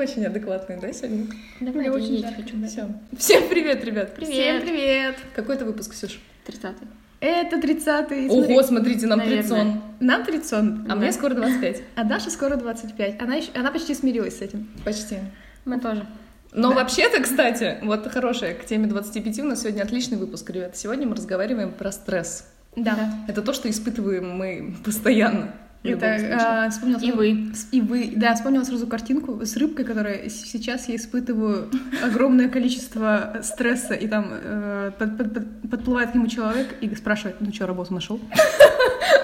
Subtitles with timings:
[0.00, 1.26] очень адекватные, да, сегодня?
[1.60, 2.56] Давай, Я очень жарко, хочу.
[2.56, 2.66] да.
[2.68, 2.88] Все.
[3.16, 4.14] Всем привет, ребят.
[4.14, 4.32] Привет.
[4.32, 5.16] Всем привет!
[5.34, 6.18] Какой это выпуск, Ксюш?
[6.46, 6.76] 30
[7.20, 8.28] Это 30-й.
[8.28, 9.72] Ого, смотрите, нам Наверное.
[9.72, 10.00] 30.
[10.00, 10.52] Нам 30.
[10.88, 11.82] А мне скоро 25.
[11.96, 13.20] А Даша скоро 25.
[13.20, 14.68] Она, еще, она почти смирилась с этим.
[14.84, 15.16] Почти.
[15.64, 16.06] Мы тоже.
[16.52, 20.76] Но вообще-то, кстати, вот хорошая к теме 25 у нас сегодня отличный выпуск, ребят.
[20.76, 22.44] Сегодня мы разговариваем про стресс.
[22.74, 22.96] Да.
[23.28, 25.54] Это то, что испытываем мы постоянно.
[25.82, 27.52] Это а, вспомнила И сразу- вы.
[27.72, 28.12] И вы.
[28.16, 31.70] Да, вспомнила сразу картинку с рыбкой, которая сейчас я испытываю
[32.02, 37.36] огромное количество стресса, и там э, под- под- под- подплывает к нему человек и спрашивает,
[37.40, 38.20] ну что, работу нашел?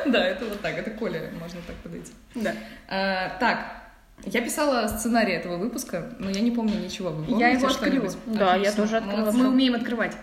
[0.07, 2.13] Да, это вот так, это Коля, можно так подойти.
[2.37, 2.55] Да.
[2.89, 3.59] А, так,
[4.25, 7.11] я писала сценарий этого выпуска, но я не помню ничего.
[7.11, 8.09] Вы Я его открыла.
[8.27, 9.19] Да, я тоже открыла.
[9.21, 9.39] молодцы.
[9.39, 10.17] Мы умеем открывать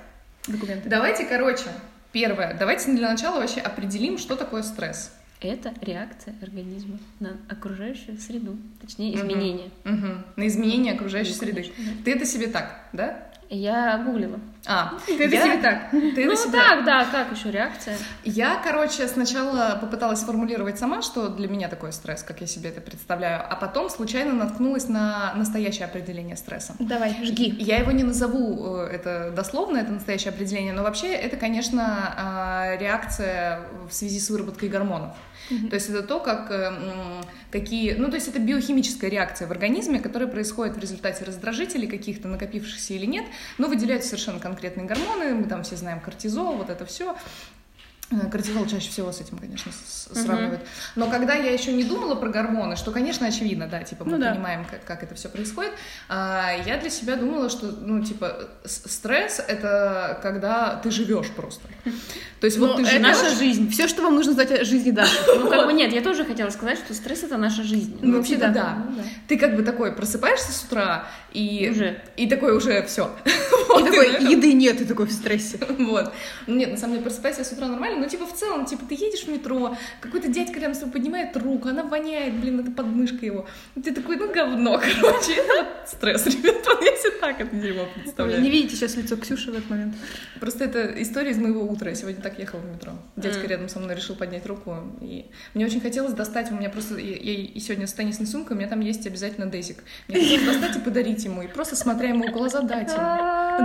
[0.47, 0.89] документы.
[0.89, 1.65] Давайте, короче,
[2.11, 5.11] первое, давайте для начала вообще определим, что такое стресс.
[5.43, 9.69] Это реакция организма на окружающую среду, точнее изменения.
[9.83, 10.23] Мгм.
[10.37, 11.61] На изменение окружающей Ну, среды.
[11.63, 11.91] конечно, да.
[12.05, 13.27] Ты это себе так, да?
[13.49, 14.39] Я гуглила.
[14.65, 15.91] А, Ты это я- себе так.
[15.91, 17.97] Ты это ну себе так, да, как еще реакция?
[18.23, 22.81] Я, короче, сначала попыталась сформулировать сама, что для меня такое стресс, как я себе это
[22.81, 26.73] представляю, а потом случайно наткнулась на настоящее определение стресса.
[26.79, 27.53] Давай, жги.
[27.59, 32.77] Я его не назову э, это дословно, это настоящее определение, но вообще это, конечно, а,
[32.77, 35.11] реакция в связи с выработкой гормонов.
[35.49, 37.93] То есть это то, как, э, какие...
[37.93, 42.93] Ну, то есть это биохимическая реакция в организме, которая происходит в результате раздражителей каких-то, накопившихся
[42.93, 43.25] или нет,
[43.57, 47.15] но выделяются совершенно конкретные гормоны, мы там все знаем кортизол, вот это все.
[48.31, 49.71] Кортизол чаще всего с этим, конечно,
[50.13, 50.61] сравнивают.
[50.95, 54.17] Но когда я еще не думала про гормоны, что, конечно, очевидно, да, типа мы Ну
[54.19, 54.31] да.
[54.33, 55.71] понимаем, как, как это все происходит,
[56.09, 61.67] а, я для себя думала, что, ну, типа, стресс это когда ты живешь просто.
[62.39, 63.07] То есть вот Ну, ты это живешь.
[63.07, 63.69] наша жизнь.
[63.71, 65.17] Все, что вам нужно знать о жизни Даши.
[65.39, 67.97] Ну, как бы нет, я тоже хотела сказать, что стресс это наша жизнь.
[68.01, 68.53] Ну, вообще, типа, да.
[68.53, 68.83] да.
[68.89, 69.03] Ну, да.
[69.27, 71.99] Ты как бы такой просыпаешься с утра и Уже.
[72.17, 73.09] и такой уже все.
[73.73, 75.57] И такой, еды нет, и такой в стрессе.
[75.79, 76.13] Вот.
[76.45, 78.83] Ну, нет, на самом деле, просыпаюсь я с утра нормально, но, типа, в целом, типа,
[78.87, 82.71] ты едешь в метро, какой-то дядька рядом с тобой поднимает руку, она воняет, блин, это
[82.71, 83.47] подмышка его.
[83.75, 87.83] И ты такой, ну, говно, короче, это стресс, ребят, вот я себе так это дерьмо
[87.83, 88.41] Вы представляю.
[88.41, 89.95] не видите сейчас лицо Ксюши в этот момент.
[90.39, 91.89] Просто это история из моего утра.
[91.89, 92.93] Я сегодня так ехала в метро.
[93.15, 93.47] Дядька Мгм.
[93.49, 94.75] рядом со мной решил поднять руку.
[95.01, 96.51] И мне очень хотелось достать.
[96.51, 96.97] У меня просто...
[96.97, 99.83] Я, я и сегодня с теннисной сумкой, у меня там есть обязательно дезик.
[100.07, 101.41] Мне хотелось достать и подарить ему.
[101.43, 102.97] И просто, смотря ему в глаза, дать ему.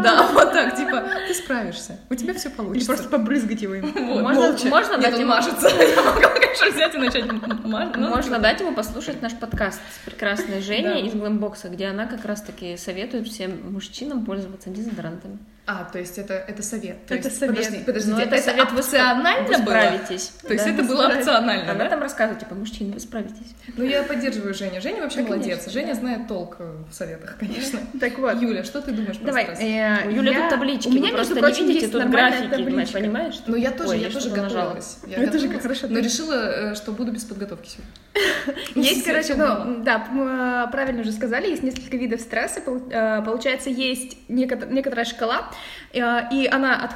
[0.03, 1.99] Да, вот так, типа, ты справишься.
[2.10, 2.87] У тебя все Или получится.
[2.93, 3.93] просто побрызгать его им.
[4.23, 4.67] Можно- молча.
[4.69, 5.69] можно Нет, дать он ему- мажется.
[5.97, 10.05] Я могла, конечно, взять и начать ну, Можно типа, дать ему послушать наш подкаст с
[10.05, 15.39] прекрасной Женей из Глэмбокса, где она как раз-таки советует всем мужчинам пользоваться дезодорантами.
[15.71, 17.05] А, то есть это, это совет.
[17.05, 17.56] То Это есть, совет.
[17.56, 19.62] Подожди, подождите, Но это совет вы опционально вы было?
[19.65, 20.33] справитесь.
[20.47, 21.27] То есть Да, это вы было справитесь.
[21.29, 21.91] опционально, Она да?
[21.91, 23.55] там рассказывает, типа, мужчин, вы справитесь.
[23.77, 24.81] Ну, я поддерживаю Женю.
[24.81, 25.47] Женя вообще Да, молодец.
[25.59, 26.01] конечно, Женя да.
[26.01, 27.81] знает толк э, в советах, конечно.
[28.01, 28.41] Так вот.
[28.41, 29.45] Юля, что ты думаешь про Давай.
[29.45, 29.59] стресс?
[29.61, 32.49] э, У Юли я- тут таблички, У меня, просто между не видите, есть тут нормальная
[32.49, 32.99] графики, табличка.
[32.99, 33.34] понимаешь?
[33.47, 34.99] Ну, я тоже, Ой, я я тоже готовилась.
[35.07, 36.33] Я Это же готовилась, как хорошо, Но решила,
[36.73, 38.62] э, что буду без подготовки сегодня.
[38.75, 42.61] Есть, Всё короче, ну, да, мы, э, правильно уже сказали, есть несколько видов стресса.
[42.62, 42.81] Пол-
[43.25, 45.51] Получается, есть неко- некоторая шкала,
[45.93, 46.91] и она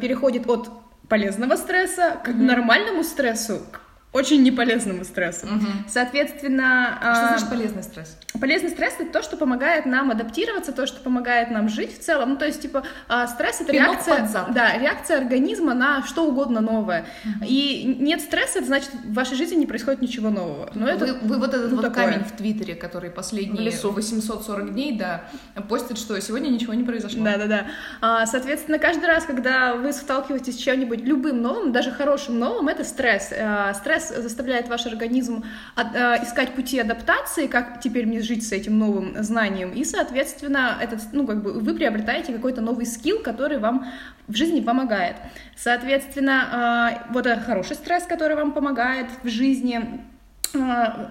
[0.00, 0.68] переходит от
[1.08, 3.80] полезного стресса к нормальному стрессу, к
[4.12, 5.46] очень неполезному стрессу.
[5.46, 5.84] Мгм.
[5.86, 8.16] Соответственно, Что э, значит полезный стресс?
[8.40, 12.30] полезный стресс это то, что помогает нам адаптироваться, то, что помогает нам жить в целом.
[12.30, 16.60] Ну, то есть, типа, а, стресс это Пинок реакция, да, реакция организма на что угодно
[16.60, 17.04] новое.
[17.46, 20.70] И нет стресса, это значит, в вашей жизни не происходит ничего нового.
[20.74, 22.04] Но это вы, вы вот этот ну, вот такое.
[22.12, 23.90] камень в Твиттере, который В последние лесу.
[23.90, 25.24] 840 дней, да,
[25.68, 27.22] постит, что сегодня ничего не произошло.
[27.24, 27.66] Да, да, да.
[28.00, 32.84] А, Соответственно, каждый раз, когда вы сталкиваетесь с чем-нибудь любым новым, даже хорошим новым, это
[32.84, 33.32] стресс.
[33.36, 35.44] А, Стресс заставляет ваш организм
[35.76, 39.72] а, искать пути адаптации, как теперь мне жить с этим новым знанием.
[39.72, 43.86] И, соответственно, этот, ну, как бы вы приобретаете какой-то новый скилл, который вам
[44.26, 45.16] в жизни помогает.
[45.56, 50.00] Соответственно, а, вот это хороший стресс, который вам помогает в жизни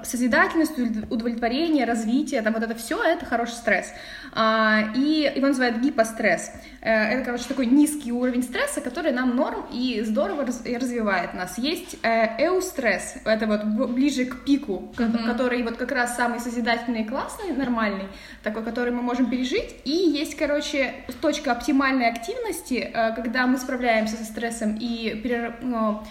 [0.03, 3.87] созидательность, удов- удовлетворение, развитие, там вот это все, это хороший стресс.
[4.33, 6.51] А, И его называют гипостресс.
[6.81, 11.33] Э, Это, короче, такой низкий уровень стресса, который нам норм и здорово раз- и развивает
[11.33, 11.57] нас.
[11.57, 15.25] Есть э, эустресс, это вот ближе к пику, Мгм.
[15.25, 18.05] который вот как раз самый созидательный, классный, нормальный,
[18.43, 19.75] такой, который мы можем пережить.
[19.85, 26.03] И есть, короче, точка оптимальной активности, э, когда мы справляемся со стрессом и перер- ну,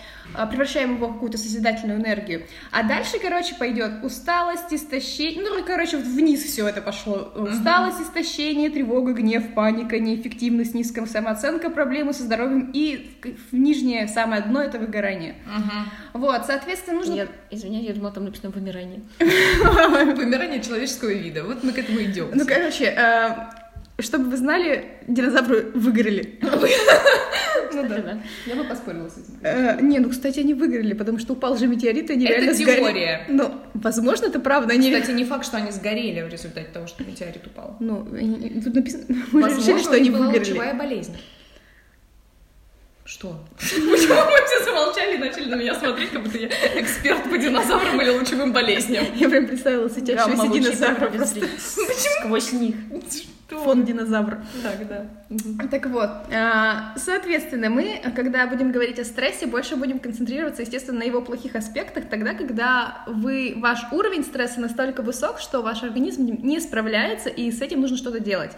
[0.50, 2.42] превращаем его в какую-то созидательную энергию.
[2.70, 7.32] А дальше, короче, пойдет усталость, истощение, ну, короче, вот вниз все это пошло.
[7.34, 13.10] Усталость, истощение, тревога, гнев, паника, неэффективность, низкая самооценка, проблемы со здоровьем и
[13.50, 15.36] в- нижнее, самое дно— это выгорание.
[16.12, 17.14] Вот, соответственно, нужно...
[17.14, 19.02] Я, извиняюсь, я думала, там написано вымирание.
[19.18, 21.44] Вымирание человеческого вида.
[21.44, 22.30] Вот мы к этому идем.
[22.34, 23.30] Ну, короче, э,
[23.98, 26.38] чтобы вы знали, динозавры выгорели.
[26.42, 28.18] Ну да.
[28.46, 29.38] Я бы поспорила с этим.
[29.42, 32.54] Э, не, ну, кстати, они выиграли, потому что упал же метеорит, и они Это реально
[32.54, 32.80] сгорели.
[32.80, 33.24] теория.
[33.28, 34.74] Ну, возможно, это правда.
[34.74, 37.76] Кстати, не факт, что они сгорели в результате того, что метеорит упал.
[37.80, 38.06] Ну,
[38.64, 39.04] тут написано...
[39.32, 40.48] Мы Возможно, решили, что они была выиграли.
[40.48, 41.16] лучевая болезнь.
[43.04, 43.38] Что?
[43.58, 46.48] Почему мы все замолчали и начали на меня смотреть, как будто я
[46.80, 49.04] эксперт по динозаврам или лучевым болезням?
[49.14, 51.08] Я прям представила светящегося динозавра.
[51.08, 51.42] провезли
[52.20, 52.74] Сквозь них.
[53.48, 54.44] Фон динозавра.
[54.62, 55.06] Так, да.
[55.68, 61.04] Так вот, а, соответственно, мы, когда будем говорить о стрессе, больше будем концентрироваться, естественно, на
[61.04, 66.60] его плохих аспектах, тогда, когда вы, ваш уровень стресса настолько высок, что ваш организм не
[66.60, 68.52] справляется, и с этим нужно что-то делать.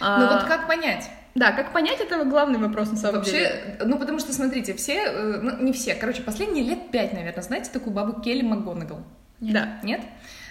[0.00, 1.08] Ну А, вот как понять?
[1.34, 3.48] Да, как понять, это главный вопрос на самом деле.
[3.48, 7.42] Вообще, ну потому что, смотрите, все, э, ну не все, короче, последние лет пять, наверное,
[7.42, 9.00] знаете такую бабу Келли МакГонагал?
[9.40, 9.80] Да.
[9.82, 10.00] Нет?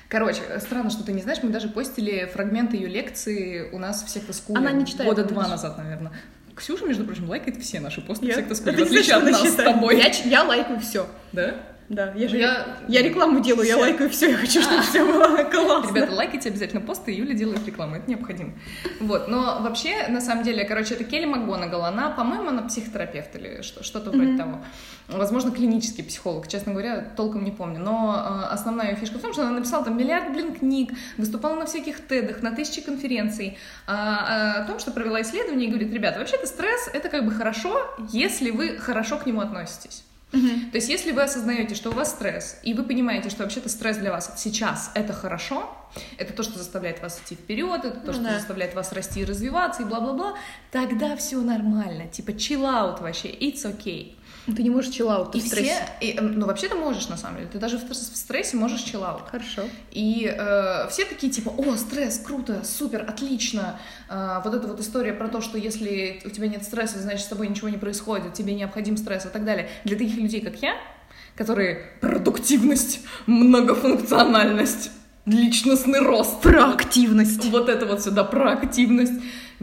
[0.09, 4.23] Короче, странно, что ты не знаешь, мы даже постили фрагменты ее лекции у нас всех
[4.23, 4.59] в Искуле.
[4.59, 6.11] Она не читает, Года два назад, наверное.
[6.55, 9.41] Ксюша, между прочим, лайкает все наши посты, Я- всех в Это в отличие от нас
[9.49, 9.97] с тобой.
[9.97, 11.07] Я, я лайкаю все.
[11.31, 11.55] Да?
[11.93, 13.81] Да, я же Я- я, рекламу делаю, я Всё.
[13.83, 15.95] лайкаю все, я хочу, чтобы все было классно.
[15.95, 18.53] Ребята, лайкайте обязательно посты, Юля делает рекламу, это необходимо.
[18.99, 23.61] Вот, но вообще, на самом деле, короче, это Келли МакГонагал, она, по-моему, она психотерапевт или
[23.61, 24.59] что- что-то вроде того.
[25.07, 27.79] Возможно, клинический психолог, честно говоря, толком не помню.
[27.79, 31.55] Но э, основная ее фишка в том, что она написала там миллиард, блин, книг, выступала
[31.55, 35.93] на всяких тедах, на тысячи конференций, а, а, о том, что провела исследование и говорит,
[35.93, 37.79] ребята, вообще-то стресс— это как бы хорошо,
[38.11, 40.03] если вы хорошо к нему относитесь.
[40.33, 43.97] То есть, если вы осознаете, что у вас стресс, и вы понимаете, что вообще-то стресс
[43.97, 45.69] для вас сейчас это хорошо,
[46.17, 48.33] это то, что заставляет вас идти вперед, это то, Ну что да.
[48.39, 50.33] заставляет вас расти и развиваться, и бла-бла-бла,
[50.71, 52.07] тогда все нормально.
[52.07, 54.15] Типа chill out вообще, it's okay.
[54.45, 55.71] Ты не можешь чиллаут, ты И в стрессе.
[55.99, 58.57] все, и, эм, ну вообще ты можешь на самом деле, ты даже в, в стрессе
[58.57, 59.29] можешь out.
[59.29, 59.63] Хорошо.
[59.91, 63.79] И э, все такие типа, о, стресс, круто, супер, отлично.
[64.09, 67.29] Э, вот эта вот история про то, что если у тебя нет стресса, значит с
[67.29, 69.69] тобой ничего не происходит, тебе необходим стресс и так далее.
[69.85, 70.75] Для таких людей, как я,
[71.35, 74.91] которые продуктивность, многофункциональность,
[75.25, 77.45] личностный рост, Проактивность.
[77.45, 79.13] вот это вот сюда проактивность.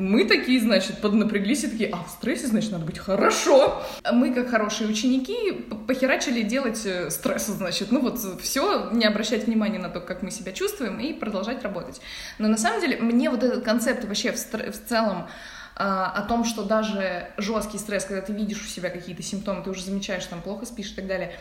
[0.00, 3.82] Мы такие, значит, поднапряглись и такие, а в стрессе, значит, надо быть хорошо.
[4.11, 5.52] Мы, как хорошие ученики,
[5.87, 10.31] похерачили делать э, стресс, значит, ну вот все, не обращать внимания на то, как мы
[10.31, 12.00] себя чувствуем, и продолжать работать.
[12.38, 15.29] Но на самом деле мне вот этот концепт вообще в, в целом
[15.76, 19.82] о том, что даже жесткий стресс, когда ты видишь у себя какие-то симптомы, ты уже
[19.82, 21.32] замечаешь, там плохо спишь и так далее,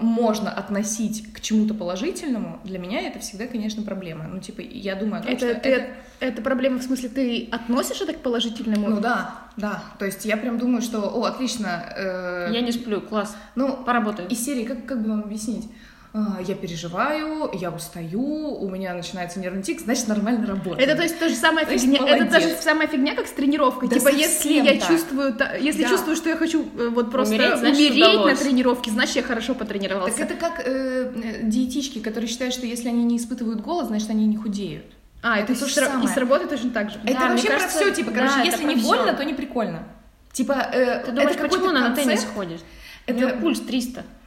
[0.00, 4.24] можно относить к чему-то положительному, для меня это всегда, конечно, проблема.
[4.28, 5.86] Ну, типа, я думаю о том, Это, что ты-
[6.20, 6.42] это...
[6.42, 8.88] проблема, в смысле, ты относишь это к положительному?
[8.90, 9.82] Ну да, да.
[9.98, 11.84] То есть я прям думаю, что, о, отлично.
[11.96, 13.36] э, Я не сплю, класс.
[13.54, 14.28] Ну, Поработаю.
[14.28, 15.68] из серии, как, как бы вам объяснить?
[16.14, 18.20] А, Я переживаю, я устаю,
[18.60, 20.76] у меня начинается нервный тик, значит, нормально работаю.
[20.78, 22.00] Это то есть то же самая То есть фигня.
[22.06, 22.32] Это молодец.
[22.32, 23.88] та же самая фигня, как с тренировкой.
[23.88, 24.88] Да типа, если я так.
[24.88, 25.88] чувствую, если Да.
[25.88, 29.54] чувствую, что я хочу э, вот просто Умереть, значит, умереть на тренировке, значит, я хорошо
[29.54, 30.18] потренировался.
[30.18, 34.10] Так это как э, э, диетички, которые считают, что если они не испытывают голод, значит,
[34.10, 34.84] они не худеют.
[35.22, 36.04] А, это это то и, же сра- самое.
[36.04, 36.98] и сработает точно так же.
[37.04, 39.84] это вообще кажется, про все, типа, короче, да, это если не больно, то не прикольно.
[40.32, 42.60] Типа, э, Ты думаешь, это почему на теннис ходит?
[43.06, 44.04] Это- У нее пульс 300.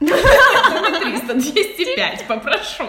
[1.00, 2.84] 300, 205, попрошу.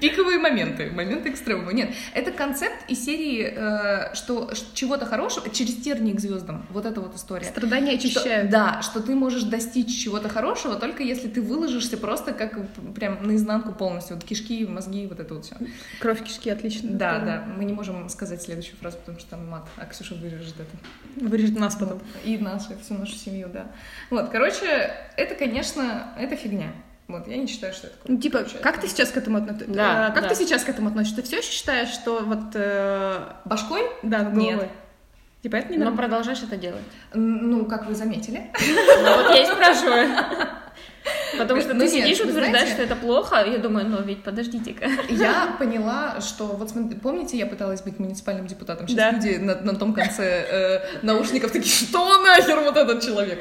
[0.00, 1.72] Пиковые моменты, моменты экстремума.
[1.72, 6.66] Нет, это концепт из серии, э, что чего-то хорошего через тернии к звездам.
[6.70, 7.44] Вот эта вот история.
[7.46, 8.50] Страдания Что- очищают.
[8.50, 12.58] да, что ты можешь достичь чего-то хорошего только если ты выложишься просто как
[12.94, 14.16] прям наизнанку полностью.
[14.16, 15.56] Вот кишки, мозги, вот это вот все.
[16.00, 16.90] Кровь кишки отлично.
[16.90, 17.44] Да, да.
[17.56, 21.26] Мы не можем сказать следующую фразу, потому что там мат, а Ксюша вырежет это.
[21.28, 22.00] Вырежет нас потом.
[22.24, 23.66] И нашу, всю нашу семью, да.
[24.10, 26.72] Вот, короче, это, конечно, это фигня.
[27.08, 28.12] Вот, я не считаю, что это круто.
[28.12, 28.62] Ну, типа, Получается.
[28.62, 29.72] как ты сейчас к этому относишься?
[29.72, 30.28] Да, как да.
[30.30, 31.16] ты сейчас к этому относишься?
[31.16, 32.54] Ты все еще считаешь, что вот...
[32.54, 33.82] э, Башкой?
[34.02, 34.56] да, Нет.
[34.56, 34.68] головой?
[35.42, 36.82] Типа, это не Но продолжаешь это делать.
[37.12, 38.50] Ну, как вы заметили.
[39.02, 40.08] Ну вот я и спрашиваю.
[41.38, 43.86] Потому что Ну ты нет, сидишь и утверждаешь, знаете- что это плохо, а я думаю,
[43.88, 44.88] ну ведь подождите-ка.
[45.10, 46.72] Я поняла, что вот
[47.02, 48.86] помните, я пыталась быть муниципальным депутатом.
[48.88, 49.10] Сейчас Да.
[49.12, 53.38] люди на, на том конце э, наушников такие, что нахер вот этот человек?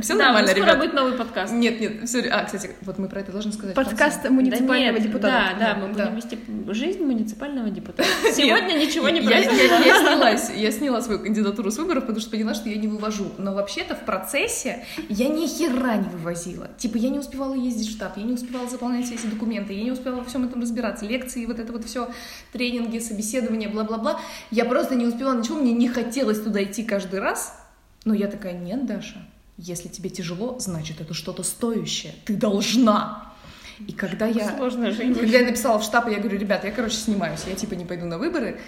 [0.00, 0.78] Все Да, нормально, скоро ребят.
[0.78, 1.52] будет новый подкаст.
[1.52, 2.20] Нет, нет, все.
[2.30, 3.74] А, кстати, вот мы про это должны сказать.
[3.74, 5.56] Подкаст муниципального да нет, депутата.
[5.58, 6.04] Да, да, мы Да.
[6.06, 8.08] будем вести жизнь муниципального депутата.
[8.32, 9.52] Сегодня ничего не произошло.
[9.56, 12.88] я, я снялась, я сняла свою кандидатуру с выборов, потому что поняла, что я не
[12.88, 13.26] вывожу.
[13.38, 16.68] Но вообще-то в процессе я ни хера не вывозила.
[16.78, 19.82] Типа я не успевала ездить в штаб, я не успевала заполнять все эти документы, я
[19.82, 21.06] не успевала во всем этом разбираться.
[21.06, 22.10] Лекции, вот это вот все,
[22.52, 24.20] тренинги, собеседования, бла-бла-бла.
[24.50, 27.58] Я просто не успевала ничего, мне не хотелось туда идти каждый раз.
[28.04, 32.12] Но я такая, нет, Даша, если тебе тяжело, значит, это что-то стоящее.
[32.26, 33.32] Ты должна.
[33.78, 34.54] И когда я...
[34.70, 35.14] Жизнь.
[35.14, 38.04] Когда я написала в штаб, я говорю, ребят, я, короче, снимаюсь, я, типа, не пойду
[38.04, 38.60] на выборы,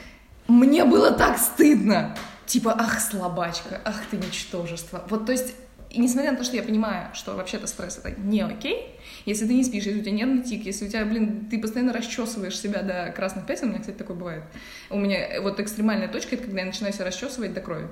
[0.49, 2.17] мне было так стыдно.
[2.47, 5.05] Типа, ах, слабачка, ах ты ничтожество.
[5.11, 5.55] Вот, то есть,
[5.95, 8.97] и несмотря на то, что я понимаю, что вообще-то стресс это не окей,
[9.27, 11.93] если ты не спишь, если у тебя нервный тик, если у тебя, блин, ты постоянно
[11.93, 14.43] расчесываешь себя до красных пятен, у меня, кстати, такое бывает.
[14.91, 17.87] У меня вот экстремальная точка, это когда я начинаю себя расчесывать до крови.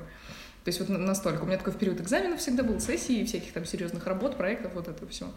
[0.65, 1.43] То есть вот на- настолько.
[1.43, 4.89] У меня такой в период экзаменов всегда был, сессии, всяких там серьезных работ, проектов, вот
[4.89, 5.31] это все.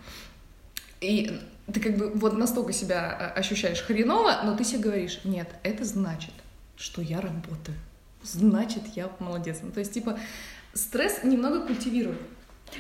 [1.01, 1.39] И
[1.71, 5.85] ты как бы вот настолько себя а, ощущаешь хреново, но ты себе говоришь, нет, это
[5.85, 6.33] значит,
[6.77, 7.77] что я работаю.
[8.23, 9.59] Значит, я молодец.
[9.61, 10.17] Ну, то есть, типа,
[10.73, 12.19] стресс немного культивирует.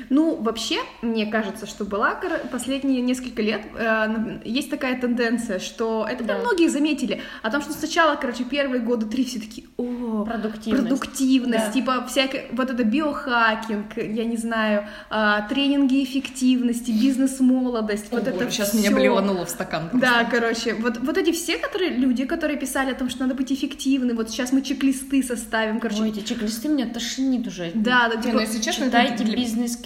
[0.09, 2.15] Ну, вообще, мне кажется, что была
[2.51, 6.37] последние несколько лет, э, есть такая тенденция, что это Да.
[6.37, 10.87] многие заметили, о том, что сначала, короче, первые года три все такие, о, Продуктивность.
[10.87, 11.71] продуктивность, Да.
[11.71, 18.69] типа всякое, вот это биохакинг, я не знаю, а, тренинги эффективности, бизнес-молодость, вот это сейчас
[18.69, 18.77] всё.
[18.79, 19.89] меня блевануло в стакан.
[19.89, 20.07] просто.
[20.07, 23.51] Да, короче, вот, вот эти все которые, люди, которые писали о том, что надо быть
[23.51, 26.01] эффективным, вот сейчас мы чек-листы составим, короче.
[26.03, 27.71] Ой, эти чек-листы меня тошнит уже.
[27.73, 29.35] да, да, типа, ну, если честно, Читайте для-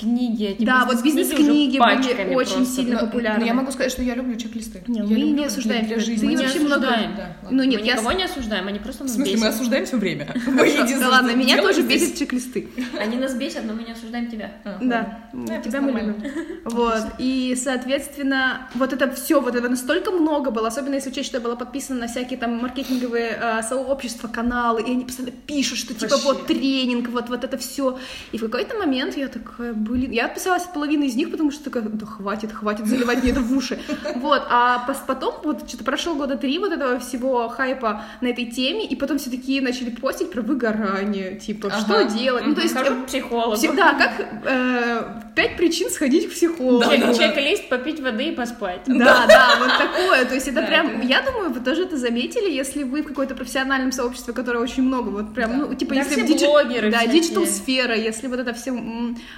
[0.04, 0.46] бизнес-книги.
[0.46, 2.66] эти Да, вот бизнес-книги были очень просто.
[2.76, 3.40] сильно Но- популярны.
[3.42, 4.82] но я могу сказать, что я люблю чек-листы.
[4.88, 6.26] Не, Я мы люблю не осуждаем для жизни.
[6.26, 6.88] Мы не вообще много-.
[6.88, 7.38] Да.
[7.52, 7.94] Ну нет, мы я...
[7.94, 9.54] никого не осуждаем, они просто В нас смысле, мы бесят.
[9.56, 10.34] осуждаем все время.
[10.48, 12.70] Мы да ладно, меня тоже бесит чек-листы.
[13.00, 14.52] Они нас бесят, но мы не осуждаем тебя.
[14.64, 15.20] А, Да.
[15.34, 16.24] Ну, тебя это мы любим.
[16.66, 21.38] Вот, и, соответственно, вот это все, вот этого настолько много было, особенно если учесть, что
[21.38, 25.94] я была подписана на всякие там маркетинговые э, сообщества, каналы, и они постоянно пишут, что
[25.94, 27.98] типа вот тренинг, вот, вот это все.
[28.32, 31.66] И в какой-то момент я такая, блин, я отписалась от половины из них, потому что
[31.66, 33.80] такая, да хватит, хватит заливать мне это в уши.
[34.16, 38.86] Вот, а потом, вот что-то прошло года три вот этого всего хайпа на этой теме,
[38.86, 41.80] и потом все такие начали постить про выгорание, типа, Ага.
[41.80, 42.46] что делать?
[42.46, 43.56] Ну, то есть, Хожу к психологу.
[43.56, 45.04] Всегда, как э,
[45.36, 46.84] пять причин сходить к психологу.
[46.84, 48.82] Чек- Чек-лист, попить воды и поспать.
[48.88, 50.26] Да, да, вот такое.
[50.26, 53.36] То есть это Да, прям, я думаю, вы тоже это заметили, если вы в какой-то
[53.36, 55.58] профессиональном сообществе, которое очень много, вот прям, Да.
[55.68, 57.22] ну, типа, Да, если блогеры да, всякие.
[57.22, 58.72] digital сфера, если вот это все,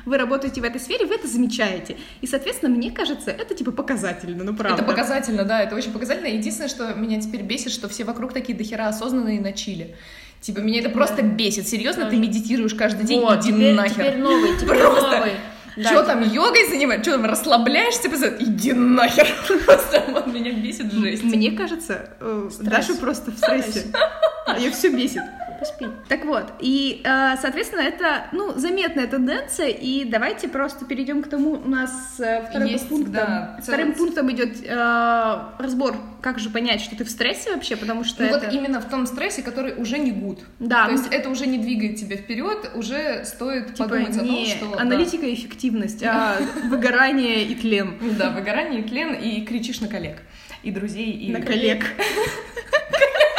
[0.06, 1.98] вы работаете в этой сфере, вы это замечаете.
[2.22, 4.82] И, соответственно, мне кажется, это типа показательно, ну правда.
[4.82, 6.28] Это показательно, да, это очень показательно.
[6.28, 9.96] Единственное, что меня теперь бесит, что все вокруг такие дохера осознанные на чили.
[10.42, 11.68] Типа, меня это просто бесит.
[11.68, 13.94] Серьезно, ты медитируешь каждый день, Вот, иди теперь, нахер.
[13.94, 15.12] теперь новый, теперь Просто.
[15.18, 15.32] новый.
[15.78, 17.04] Да, Что там, йогой занимаешься?
[17.12, 18.10] Что там, расслабляешься?
[18.10, 19.28] Просто Иди нахер.
[19.66, 21.24] Просто вот меня бесит жесть.
[21.24, 22.70] Мне кажется, э, Стресс.
[22.70, 23.86] Даша просто в стрессе.
[24.60, 25.22] Ее все бесит.
[25.62, 25.86] Поспи.
[26.10, 31.52] Так вот, и, э, соответственно, это, ну, заметная тенденция, и давайте просто перейдем к тому,
[31.52, 36.50] у нас э, вторым Есть, пунктом, да, вторым цел- пунктом идет э, разбор, как же
[36.50, 38.40] понять, что ты в стрессе вообще, потому что Ну это...
[38.40, 40.40] вот именно в том стрессе, который уже не гуд.
[40.58, 44.20] Да, То ну, есть это уже не двигает тебя вперед, уже стоит типа подумать о
[44.22, 44.66] том, не что...
[44.72, 44.82] да.
[44.82, 48.00] аналитика и эффективность, а выгорание и тлен.
[48.18, 50.24] Да, выгорание, тлен, и кричишь на коллег.
[50.64, 51.32] И друзей, и...
[51.32, 51.86] На коллег.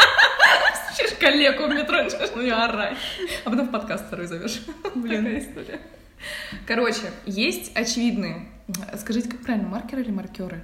[1.13, 2.97] Слышишь, коллегу в метро, начинаешь на нее орать.
[3.45, 4.63] А потом в подкаст второй зовешь.
[4.95, 5.81] Блин, Такая история.
[6.67, 8.49] Короче, есть очевидные...
[8.97, 10.63] Скажите, как правильно, маркеры или маркеры?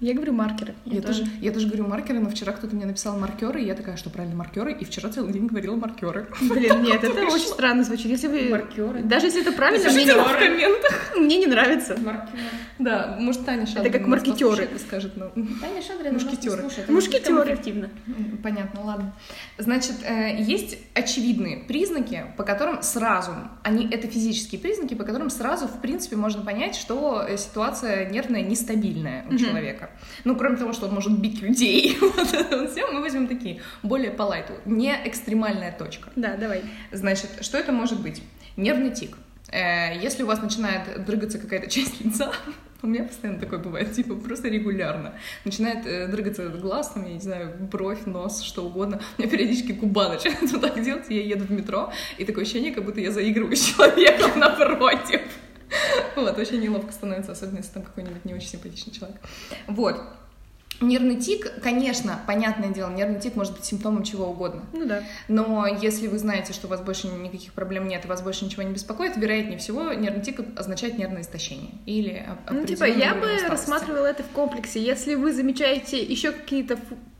[0.00, 0.74] Я говорю маркеры.
[0.84, 1.26] Я, тоже.
[1.40, 4.36] я тоже говорю маркеры, но вчера кто-то мне написал маркеры, и я такая, что правильно,
[4.36, 6.28] маркеры, и вчера целый день говорила маркеры.
[6.40, 8.06] Блин, нет, это очень странно звучит.
[8.06, 8.48] Если вы...
[8.48, 9.02] Маркеры.
[9.02, 11.12] Даже если это правильно, мне не, в комментах.
[11.16, 11.96] мне не нравится.
[12.00, 12.38] Маркеры.
[12.78, 14.50] Да, может, Таня Шадрина как маркетёры.
[14.50, 15.30] послушает и скажет нам.
[15.60, 16.62] Таня Шадрина Мушкетеры.
[16.88, 17.58] Мушкетеры.
[18.06, 19.16] М, Понятно, ладно.
[19.58, 23.32] Значит, э, есть очевидные признаки, по которым сразу,
[23.64, 28.42] они это физические признаки, по которым сразу, в принципе, можно понять, что э, ситуация нервная
[28.42, 29.38] нестабильная у Мгм.
[29.88, 30.24] Человека.
[30.24, 33.60] Ну, кроме того, что он может бить людей, вот это вот все, мы возьмем такие,
[33.82, 36.10] более по лайту, не экстремальная точка.
[36.16, 36.62] Да, давай.
[36.92, 38.22] Значит, что это может быть?
[38.56, 39.16] Нервный тик.
[39.50, 42.32] Э, Если у вас начинает дрыгаться какая-то часть лица,
[42.80, 45.14] у меня постоянно такое бывает, типа просто регулярно.
[45.44, 49.00] Начинает э, дрыгаться глаз, там, я не знаю, бровь, нос, что угодно.
[49.16, 52.72] У меня периодически губа начинает вот так делать, я еду в метро, и такое ощущение,
[52.72, 55.22] как будто я заигрываю с человеком напротив.
[56.16, 59.20] Вот, очень неловко становится, особенно если там какой-нибудь не очень симпатичный человек.
[59.66, 60.00] Вот.
[60.80, 64.62] Нервный тик, конечно, понятное дело, нервный тик может быть симптомом чего угодно.
[64.72, 65.02] Ну да.
[65.26, 68.62] Но если вы знаете, что у вас больше никаких проблем нет, и вас больше ничего
[68.62, 71.72] не беспокоит, вероятнее всего, нервный тик означает нервное истощение.
[71.86, 74.80] Или Ну, типа, я бы рассматривала это в комплексе.
[74.80, 76.78] Если вы замечаете еще какие-то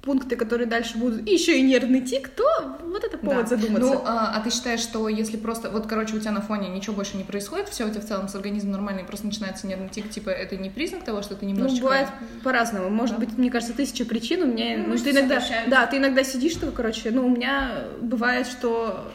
[0.09, 2.45] пункты, которые дальше будут, и еще и нервный тик, то
[2.83, 3.57] вот это повод Да.
[3.57, 3.91] задуматься.
[3.93, 6.95] Ну, а, а ты считаешь, что если просто, вот, короче, у тебя на фоне ничего
[6.97, 9.91] больше не происходит, все у тебя в целом с организмом нормально, и просто начинается нервный
[9.91, 11.83] тик, типа, это не признак того, что ты Ну, немножечко...
[11.83, 12.09] бывает
[12.43, 12.89] по-разному.
[12.89, 13.27] Может Да.
[13.27, 14.43] быть, мне кажется, тысяча причин.
[14.45, 17.85] У меня, Ну, ну, ты иногда, да, ты иногда сидишь, что, короче, ну, у меня
[18.01, 19.13] бывает, что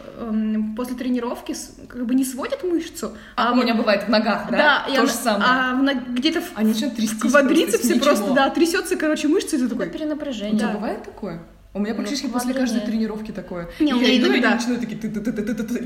[0.76, 1.56] после тренировки
[1.88, 4.58] как бы не сводят мышцу, А, у вот- меня бывает в ногах, да?
[4.58, 5.44] да, То она- же самое.
[5.48, 9.60] а в где-то в Они начинают трястись квадрицепсе просто, просто, да, трясется, короче, мышцы, и
[9.60, 10.58] ты Это такой, У перенапряжение.
[10.58, 10.74] тебя Да.
[10.74, 11.42] бывает такое?
[11.76, 13.68] У меня практически Ну, после квадры каждой тренировки такое.
[13.80, 15.00] Не, у И меня я иду, и начинают такие.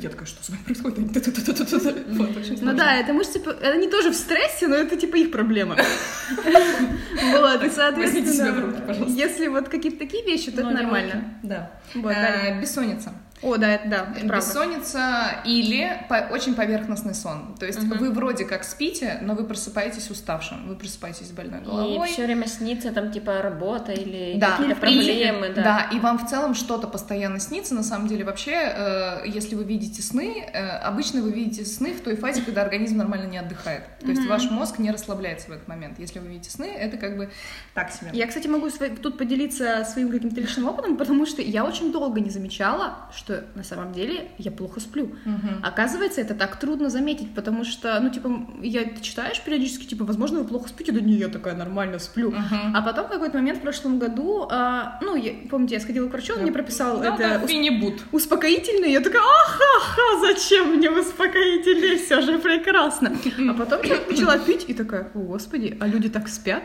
[0.02, 0.98] Я такая, что с вами происходит?
[0.98, 5.78] В Ну да, это мышцы, они тоже в стрессе, но это типа их проблема.
[5.78, 9.18] Вот, и Возьмите себя в руки, соответственно, пожалуйста.
[9.18, 11.34] если вот какие-то такие вещи, то это Ноги в нормально.
[11.44, 11.72] Да.
[11.96, 13.14] Э, Бессонница.
[13.44, 14.36] О, да, это да, это правда.
[14.48, 17.56] Бессонница или по- очень поверхностный сон.
[17.60, 17.98] То есть Мгм.
[18.00, 22.08] вы вроде как спите, но вы просыпаетесь уставшим, вы просыпаетесь с больной И головой.
[22.08, 25.62] все время снится там типа работа или Да, какие-то проблемы, да.
[25.64, 27.76] да, и вам в целом что-то постоянно снится.
[27.76, 32.02] На самом деле, вообще, э, если вы видите сны, э, обычно вы видите сны в
[32.02, 33.84] той фазе, когда организм нормально не отдыхает.
[34.00, 34.30] То есть Мгм.
[34.30, 36.00] ваш мозг не расслабляется в этот момент.
[36.00, 37.30] Если вы видите сны, это как бы
[37.76, 38.10] так себе.
[38.14, 38.70] Я, кстати, могу
[39.02, 43.64] тут поделиться своим каким-то личным опытом, потому что я очень долго не замечала, что на
[43.64, 45.16] самом деле я плохо сплю.
[45.26, 45.62] Мгм.
[45.64, 48.30] Оказывается, это так трудно заметить, потому что, ну, типа,
[48.62, 52.32] я, ты читаешь периодически, типа, возможно, вы плохо спите, да не, я такая нормально сплю.
[52.32, 52.76] Мгм.
[52.76, 56.12] А потом в какой-то момент в прошлом году, а, ну, я, помните, я сходила к
[56.12, 58.02] врачу, он мне прописал Да, это да, ус- Финни-бут.
[58.12, 63.12] успокоительное, я такая, аха-ха, зачем мне успокоительное, все же прекрасно.
[63.50, 66.64] А потом я начала пить и такая, «О, господи, а люди так спят?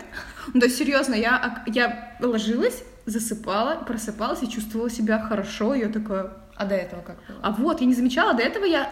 [0.54, 5.88] Ну, то есть, серьезно, я, ок- я ложилась, засыпала, просыпалась и чувствовала себя хорошо, я
[5.88, 7.38] такая, А до этого как было?
[7.42, 8.90] а вот, я не замечала, до этого я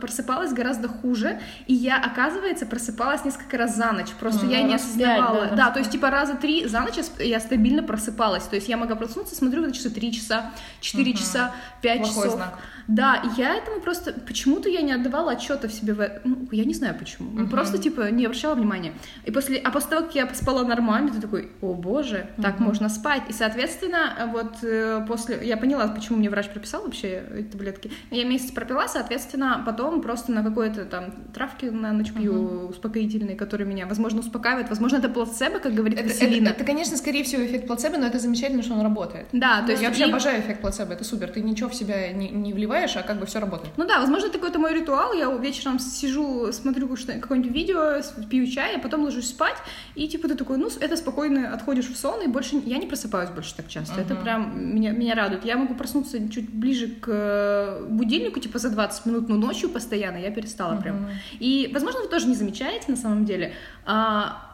[0.00, 4.50] просыпалась гораздо хуже, и я, оказывается, просыпалась несколько раз за ночь, просто Мгм.
[4.54, 5.46] я не осознавала.
[5.46, 8.76] да, Да, то есть, типа, раза три за ночь я стабильно просыпалась, то есть я
[8.76, 11.18] могла проснуться, смотрю, на часы три часа, четыре Мгм.
[11.20, 12.34] часа, пять Плохой часов.
[12.34, 12.58] знак.
[12.88, 14.12] Да, и я этому просто...
[14.26, 15.92] Почему-то я не отдавала отчета в себе.
[15.94, 16.20] В...
[16.24, 17.28] Ну, я не знаю почему.
[17.32, 17.50] Ну, Мгм.
[17.50, 18.92] Просто, типа, не обращала внимания.
[19.24, 19.58] И после...
[19.58, 22.64] А после того, как я поспала нормально, ты такой, о боже, так Мгм.
[22.64, 23.22] можно спать.
[23.28, 25.38] И, соответственно, вот э, после...
[25.46, 27.90] Я поняла, почему мне врач прописал вообще эти таблетки.
[28.10, 33.66] Я месяц пропила, соответственно, потом просто на какой-то там травки на ночь пью успокоительные, которые
[33.68, 34.70] меня, возможно, успокаивают.
[34.70, 36.48] Возможно, это плацебо, как говорит Это, Василина.
[36.48, 39.26] это- это, конечно, скорее всего, эффект плацебо, но это замечательно, что он работает.
[39.32, 41.28] Да, то То есть есть я вообще и- обожаю эффект плацебо, это супер.
[41.28, 43.72] Ты ничего в себя не, не вливаешь, а как бы все работает.
[43.76, 45.12] Ну да, возможно, это какой-то мой ритуал.
[45.12, 49.56] Я вечером сижу, смотрю какое-нибудь видео, пью чай, а потом ложусь спать,
[49.94, 53.30] и типа ты такой, ну, это спокойно отходишь в сон, и больше я не просыпаюсь
[53.30, 54.00] больше так часто.
[54.00, 54.22] Это Мгм.
[54.22, 55.44] прям меня, меня радует.
[55.44, 60.16] Я могу проснуться чуть ближе к э, будильнику, типа за 20 минут, но ночью постоянно
[60.18, 60.96] я перестала прям.
[61.02, 61.08] Мгм.
[61.40, 63.52] И, возможно, вы тоже не замечаете на самом деле.
[63.86, 64.44] а,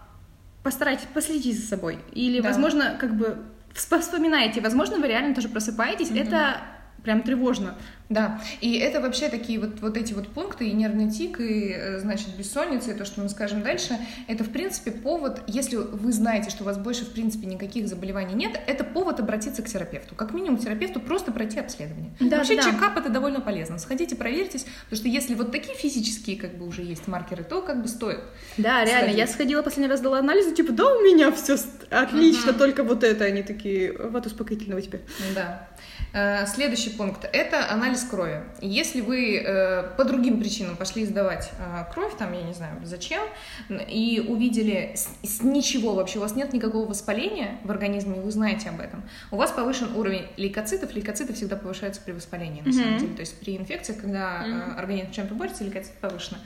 [0.62, 1.98] постарайтесь, последите за собой.
[2.12, 2.48] Или, Да.
[2.48, 3.36] возможно, как бы
[3.74, 6.10] всп- вспоминайте, возможно, вы реально тоже просыпаетесь.
[6.10, 6.20] Мгм.
[6.20, 6.56] Это
[7.04, 7.76] прям тревожно.
[8.10, 11.98] Да, и это вообще такие вот, вот эти вот пункты, и нервный тик, и, э,
[12.00, 16.50] значит, бессонница, и то, что мы скажем дальше, это, в принципе, повод, если вы знаете,
[16.50, 20.14] что у вас больше, в принципе, никаких заболеваний нет, это повод обратиться к терапевту.
[20.14, 22.12] Как минимум, к терапевту просто пройти обследование.
[22.20, 22.62] Да, вообще, да.
[22.62, 23.78] чекап это довольно полезно.
[23.78, 27.80] Сходите, проверьтесь, потому что если вот такие физические, как бы, уже есть маркеры, то как
[27.80, 28.20] бы стоит.
[28.58, 29.18] Да, реально, сходить.
[29.18, 31.56] я сходила последний раз, дала анализы, типа, да, у меня все
[31.90, 32.58] отлично, Мгм.
[32.58, 35.00] только вот это, они такие, вот успокоительного тебе.
[35.34, 35.68] Да.
[36.14, 38.44] Э, Следующий пункт– это анализ крови.
[38.60, 43.20] Если вы э, по другим причинам пошли сдавать э, кровь, там, я не знаю, зачем,
[43.68, 48.68] и увидели с, с ничего вообще, у вас нет никакого воспаления в организме, вы знаете
[48.68, 53.14] об этом, у вас повышен уровень лейкоцитов, лейкоциты всегда повышаются при воспалении, на самом деле,
[53.14, 56.38] то есть при инфекциях, когда организм чем-то борется, лейкоциты повышены.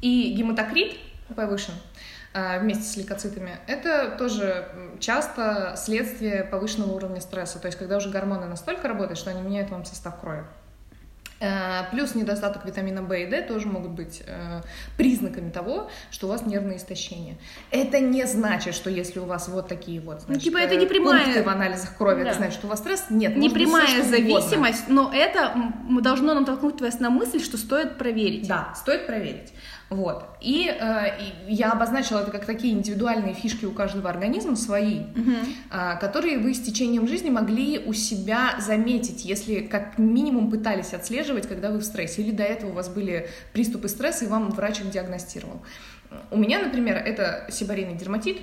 [0.00, 0.96] И гематокрит
[1.36, 1.74] повышен
[2.34, 4.68] вместе с лейкоцитами, это тоже
[5.00, 9.70] часто следствие повышенного уровня стресса, то есть когда уже гормоны настолько работают, что они меняют
[9.70, 10.44] вам состав крови.
[11.40, 14.60] Э, Плюс недостаток витамина В и D тоже могут быть э,
[14.96, 17.36] признаками того, что у вас нервное истощение.
[17.72, 20.86] Это не значит, что если у вас вот такие вот значит, типа, это э, не
[20.86, 22.28] прямая- пункты в анализах крови, Да.
[22.30, 23.06] это значит, что у вас стресс.
[23.10, 24.04] Нет, Не прямая угодно.
[24.04, 25.52] зависимость, но это
[26.00, 28.46] должно натолкнуть вас на мысль, что стоит проверить.
[28.46, 29.52] Да, стоит проверить.
[29.92, 30.24] Вот.
[30.40, 35.00] И, э, и я обозначила это как такие индивидуальные фишки у каждого организма свои,
[35.70, 41.46] э, которые вы с течением жизни могли у себя заметить, если как минимум пытались отслеживать,
[41.46, 44.80] когда вы в стрессе, или до этого у вас были приступы стресса, и вам врач
[44.80, 45.60] их диагностировал.
[46.30, 48.38] У меня, например, это сибарейный дерматит,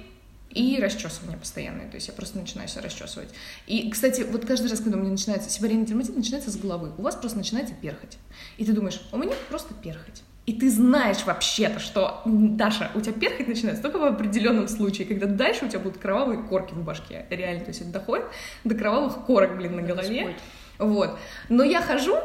[0.51, 3.29] и расчесывание постоянное, то есть я просто начинаю себя расчесывать.
[3.67, 7.03] И, кстати, вот каждый раз, когда у меня начинается сибарейный дерматит, начинается с головы, у
[7.03, 8.17] вас просто начинается перхоть.
[8.57, 10.23] И ты думаешь, у меня просто перхоть.
[10.49, 15.27] И ты знаешь вообще-то, что, Даша, у тебя перхоть начинается только в определенном случае, когда
[15.27, 17.27] дальше у тебя будут кровавые корки в башке.
[17.29, 18.25] Реально, то есть это доходит
[18.63, 20.23] до кровавых корок, блин, на голове.
[20.23, 20.41] Господь.
[20.79, 21.19] Вот.
[21.49, 22.15] Но я хожу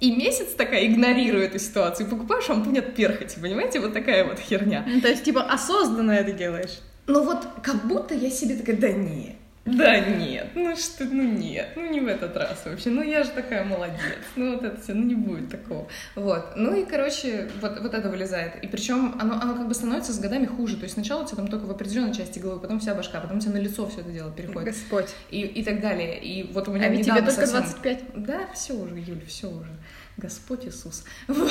[0.00, 3.80] и месяц такая игнорирую эту ситуацию, покупаю шампунь от перхоти, понимаете?
[3.80, 4.82] Вот такая вот херня.
[4.86, 6.78] Ну, То есть, типа, осознанно это делаешь.
[7.06, 11.70] Ну вот как будто я себе такая, да нет, да нет, ну что, ну нет,
[11.74, 13.98] ну не в этот раз вообще, ну я же такая молодец,
[14.36, 15.88] ну вот это все, ну не будет такого.
[16.14, 18.62] Вот, ну и, короче, вот, вот это вылезает.
[18.62, 21.36] И причем оно, оно как бы становится с годами хуже, то есть сначала у тебя
[21.36, 24.00] там только в определенной части головы, потом вся башка, потом у тебя на лицо все
[24.00, 24.68] это дело переходит.
[24.74, 25.08] Господь.
[25.30, 26.22] И, и так далее.
[26.22, 28.02] И вот у меня А ведь тебе только совсем- 25.
[28.16, 29.70] Да, все уже, Юль, все уже.
[30.16, 31.04] Господь Иисус.
[31.26, 31.50] Вот.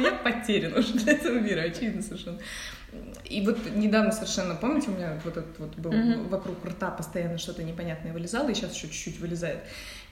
[0.00, 2.38] Я потеряна уже для этого мира, очевидно совершенно.
[3.24, 6.28] И вот недавно совершенно, помните, у меня вот этот вот был Мгм.
[6.28, 9.60] вокруг рта постоянно что-то непонятное вылезало, и сейчас еще чуть-чуть вылезает.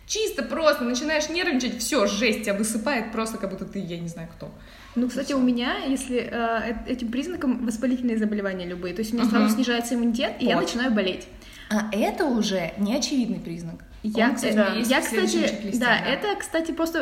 [0.06, 4.28] Чисто просто начинаешь нервничать, все, жесть, тебя высыпает просто, как будто ты, я не знаю
[4.34, 4.50] кто.
[4.96, 9.28] Ну, кстати, у меня, если э, этим признаком воспалительные заболевания любые, то есть у меня
[9.28, 10.62] сразу снижается иммунитет, и я Вот.
[10.64, 11.26] начинаю болеть.
[11.70, 13.76] А это уже неочевидный признак.
[14.02, 14.74] Я, Он, кстати, да.
[14.74, 16.98] я кстати, чек-листе, да, это, кстати, просто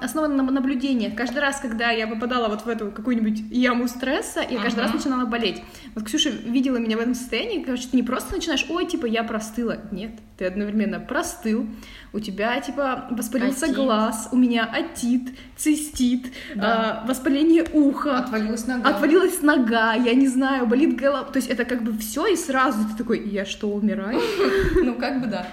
[0.00, 1.14] э, основано на наблюдениях.
[1.14, 5.24] Каждый раз, когда я попадала вот в эту какую-нибудь яму стресса, я каждый раз начинала
[5.24, 5.62] болеть.
[5.94, 9.24] Вот Ксюша видела меня в этом состоянии, короче, ты не просто начинаешь, ой, типа, я
[9.24, 9.78] простыла.
[9.90, 11.66] Нет, ты одновременно простыл,
[12.12, 13.76] у тебя, типа, воспалился Отит.
[13.76, 17.02] глаз, у меня отит, цистит, Да.
[17.04, 18.18] э, воспаление уха.
[18.18, 18.90] Отвалилась нога.
[18.90, 21.24] Отвалилась нога, я не знаю, болит голова.
[21.24, 24.20] То есть это как бы все, и сразу ты такой, я что, умираю?
[24.82, 25.46] Ну, как бы да.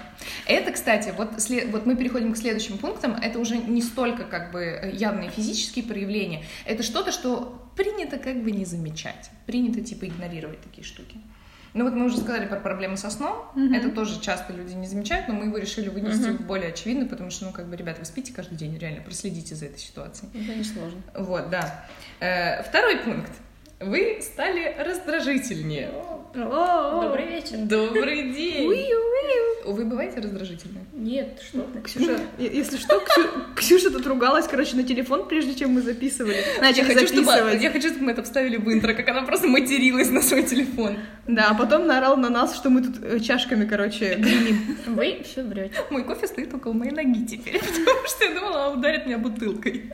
[0.46, 1.30] Это, кстати, вот,
[1.70, 3.14] вот мы переходим к следующим пунктам.
[3.14, 8.42] Это уже не столько как бы э, явные физические проявления, это что-то, что принято как
[8.42, 9.30] бы не замечать.
[9.46, 11.16] Принято типа игнорировать такие штуки.
[11.74, 13.46] Ну вот мы уже сказали про проблемы со сном.
[13.56, 13.74] Мгм.
[13.74, 17.30] Это тоже часто люди не замечают, но мы его решили вынести в более очевидно, потому
[17.30, 20.30] что, ну, как бы, ребята, вы спите каждый день, реально, проследите за этой ситуацией.
[20.34, 21.02] Это несложно.
[21.18, 21.86] Вот, да.
[22.20, 23.32] Э, второй пункт.
[23.86, 25.90] Вы стали раздражительнее.
[26.34, 27.58] Добрый вечер.
[27.58, 28.68] Добрый день.
[29.64, 30.80] Вы бываете раздражительны?
[30.92, 31.80] Нет, что ты.
[31.80, 36.36] Ксюша, если что, Ксю- Ксюша тут ругалась, короче, на телефон, прежде чем мы записывали.
[36.60, 37.62] Начали я, хочу, чтобы, записывать.
[37.62, 40.98] я хочу, чтобы мы это вставили в интро, как она просто материлась на свой телефон.
[41.26, 44.76] Да, а потом наорал на нас, что мы тут э, чашками, короче, гремим.
[44.86, 45.74] Вы все врете.
[45.90, 49.92] Мой кофе стоит около моей ноги теперь, потому что я думала, она ударит меня бутылкой.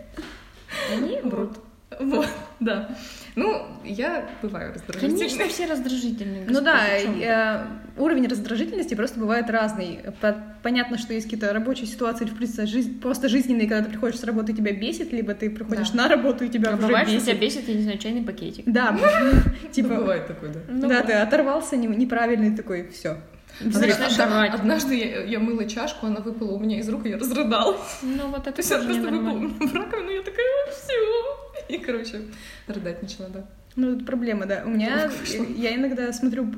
[0.92, 1.58] Они врут.
[2.00, 2.26] Вот,
[2.60, 2.88] да.
[3.36, 5.18] Ну, я бываю раздражительной.
[5.18, 6.46] Конечно, все раздражительные.
[6.48, 7.22] Ну да, господи, чём вы?
[7.24, 7.60] э,
[7.98, 10.00] уровень раздражительности просто бывает разный.
[10.20, 13.90] По- Понятно, что есть какие-то рабочие ситуации, или, в принципе, жизнь, просто жизненные, когда ты
[13.90, 16.02] приходишь с работы и тебя бесит, либо ты приходишь Да.
[16.02, 17.22] на работу и тебя А уже бывает, бесит.
[17.22, 18.64] тебя бесит, я не знаю, чайный пакетик.
[18.66, 20.60] Да, Типа, типа, бывает такое, да.
[20.68, 23.16] Ну, да, ты оторвался не- неправильный такой, все.
[23.60, 24.54] Одна- орать.
[24.54, 27.98] Однажды я, я мыла чашку, она выпала у меня из рук, и я разрыдалась.
[28.02, 29.48] Ну вот это То есть она тоже просто ненормально.
[29.48, 31.74] выпала в раковину, я такая, все.
[31.74, 32.22] И, короче,
[32.66, 33.44] рыдать начала, да.
[33.76, 34.62] Ну, это проблема, да.
[34.66, 35.10] У меня,
[35.56, 36.52] я иногда смотрю,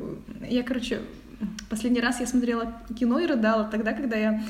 [0.48, 1.00] я, короче,
[1.68, 4.42] последний раз я смотрела кино и рыдала тогда, когда я...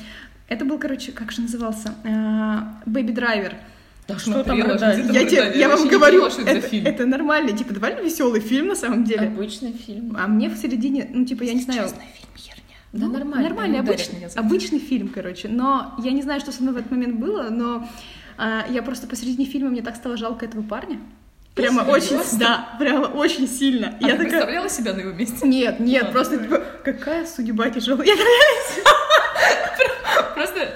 [0.48, 1.94] Это был, короче, как же назывался?
[2.86, 3.54] Бэби Драйвер.
[4.08, 4.98] Да, Что там рыдать?
[5.12, 9.28] Я, тебе- я вам говорю, это, это нормально, типа, довольно веселый фильм на самом деле.
[9.28, 10.16] Обычный фильм.
[10.18, 11.82] А мне в середине, ну, типа, я не знаю...
[11.82, 12.21] Честно, фильм.
[12.92, 13.48] Да Ну, нормально.
[13.48, 15.48] Нормальный, не ударит обычный, обычный фильм, короче.
[15.48, 17.88] Но я не знаю, что со мной в этот момент было, но
[18.37, 21.00] а, я просто посередине фильма мне так стало жалко этого парня.
[21.55, 23.98] Прямо очень, да, прямо очень сильно.
[24.00, 25.46] А я ты такая, представляла себя на его месте?
[25.46, 26.48] нет, нет, Ладно, просто давай.
[26.61, 28.09] типа, какая судьба тяжелая.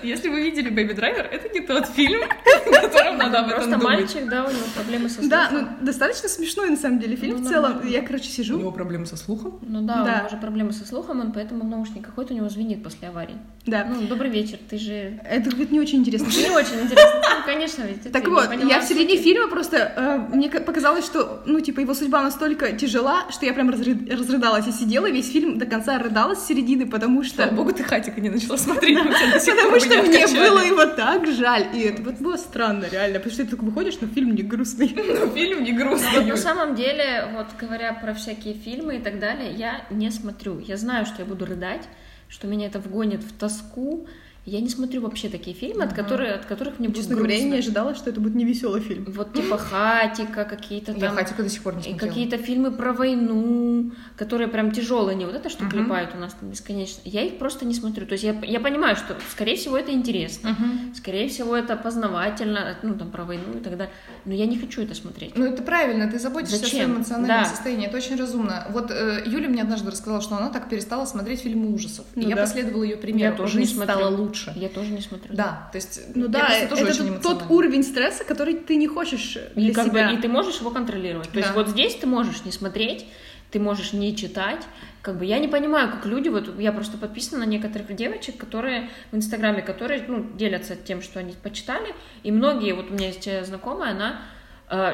[0.06, 2.20] Если вы видели Baby Driver, это не тот фильм,
[2.66, 3.84] в котором надо об этом Просто думать.
[4.00, 5.68] мальчик, да, у него проблемы со Да, слухом.
[5.80, 7.86] ну достаточно смешной на самом деле фильм Ну, в целом.
[7.86, 8.58] Я, короче, У сижу.
[8.58, 9.58] него проблемы со слухом?
[9.62, 10.16] Ну да, у Да.
[10.18, 13.36] него уже проблемы со слухом, он поэтому в наушниках ходит, у него звенит после аварии.
[13.66, 13.84] Да.
[13.84, 15.20] Ну, добрый вечер, ты же...
[15.28, 16.26] Это будет не очень интересно.
[16.26, 17.20] Не очень интересно.
[17.38, 21.42] Ну, конечно, ведь Так вот, я в середине фильма просто, э, мне ка- показалось, что,
[21.46, 25.58] ну, типа, его судьба настолько тяжела, что я прям разры- разрыдалась и сидела весь фильм
[25.58, 27.36] до конца рыдалась с середины, потому что...
[27.42, 30.87] Слава богу, ты Хатика не начала смотреть, у Потому бы что не мне было его
[30.87, 31.68] так жаль.
[31.74, 33.18] И это вот было странно, реально.
[33.18, 34.94] Потому что ты только выходишь, но фильм не грустный.
[35.16, 36.24] Ну, фильм не грустный.
[36.24, 40.59] На самом деле, вот говоря про всякие фильмы и так далее, я не смотрю.
[40.59, 41.88] Я знаю, что я буду рыдать,
[42.28, 44.06] что меня это вгонит в тоску,
[44.46, 47.40] Я не смотрю вообще такие фильмы, от, которых, от которых мне будет Честно говоря, я
[47.40, 47.52] грустно.
[47.54, 49.04] не ожидала, что это будет не веселый фильм.
[49.09, 51.16] Вот типа Хатика, какие-то Я там...
[51.16, 52.09] Хатика до сих пор не И смотрела.
[52.09, 55.72] какие-то фильмы про войну, которые прям тяжелые, не вот это, что Мгм.
[55.72, 57.00] клепают у нас там бесконечно.
[57.04, 58.06] Я их просто не смотрю.
[58.06, 60.50] То есть я, я понимаю, что, скорее всего, это интересно.
[60.50, 60.94] Мгм.
[60.94, 63.92] Скорее всего, это познавательно, ну, там, про войну и так далее.
[64.26, 65.37] Но я не хочу это смотреть.
[65.37, 66.68] Ну, это правильно, ты заботишься Зачем?
[66.68, 67.44] о своем эмоциональном Да.
[67.46, 68.66] состоянии, это очень разумно.
[68.70, 72.06] Вот э, Юля мне однажды рассказала, что она так перестала смотреть фильмы ужасов.
[72.14, 72.42] и Ну я да.
[72.42, 73.32] последовала ее примеру.
[73.32, 74.36] Я тоже не Жизнь стала лучше.
[74.55, 75.35] Я тоже не смотрю.
[75.35, 79.37] Да, то есть Ну да, это тоже очень тот уровень стресса, который ты не хочешь
[79.55, 80.11] И, для как бы, себя.
[80.12, 81.31] и ты можешь его контролировать.
[81.31, 81.55] То есть Да.
[81.55, 83.07] вот здесь ты можешь не смотреть,
[83.51, 84.62] ты можешь не читать.
[85.03, 88.90] Как бы я не понимаю, как люди, вот я просто подписана на некоторых девочек, которые
[89.12, 91.94] в Инстаграме, которые ну, делятся тем, что они почитали.
[92.25, 94.20] И многие, вот у меня есть э, знакомая, она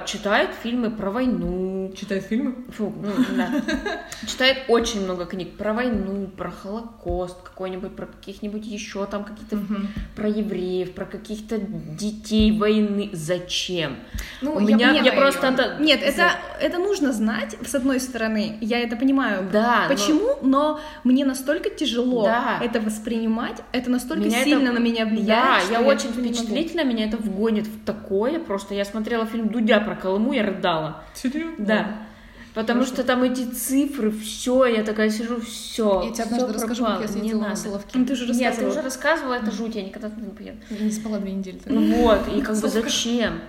[0.07, 1.93] читает фильмы про войну.
[1.97, 2.55] Читает фильмы?
[2.77, 3.51] Фу, ну, да.
[4.27, 9.59] Читает очень много книг про войну, про Холокост какой-нибудь, про каких-нибудь еще там какие-то
[10.15, 13.11] про евреев, про каких-то детей войны.
[13.13, 13.97] Зачем?
[14.43, 15.77] Ну, У меня, я, понимаю просто это...
[15.81, 19.49] Нет, это, это нужно знать, с одной стороны, я это понимаю.
[19.53, 20.37] Да, но- Почему?
[20.43, 22.59] Но мне настолько тяжело Да.
[22.63, 25.27] это воспринимать, это настолько Меня это- сильно на меня влияет.
[25.27, 28.75] Да, что я очень впечатлительна, меня это вгонит в такое просто.
[28.75, 31.03] Я смотрела фильм Дудя про Колыму, я рыдала.
[31.15, 31.55] Серьезно?
[31.65, 31.97] Да.
[32.55, 36.03] Потому что там эти цифры, все, я такая сижу, все.
[36.05, 37.97] Я тебе однажды расскажу, как я съездила на Соловки.
[37.97, 38.71] Ну, ты же Нет, ты рассказывала.
[38.73, 40.59] уже рассказывала, это жуть, я никогда туда не поеду.
[40.69, 41.57] Я не спала две недели.
[41.59, 41.81] тогда.
[41.81, 43.41] Ну вот, и как бы зачем?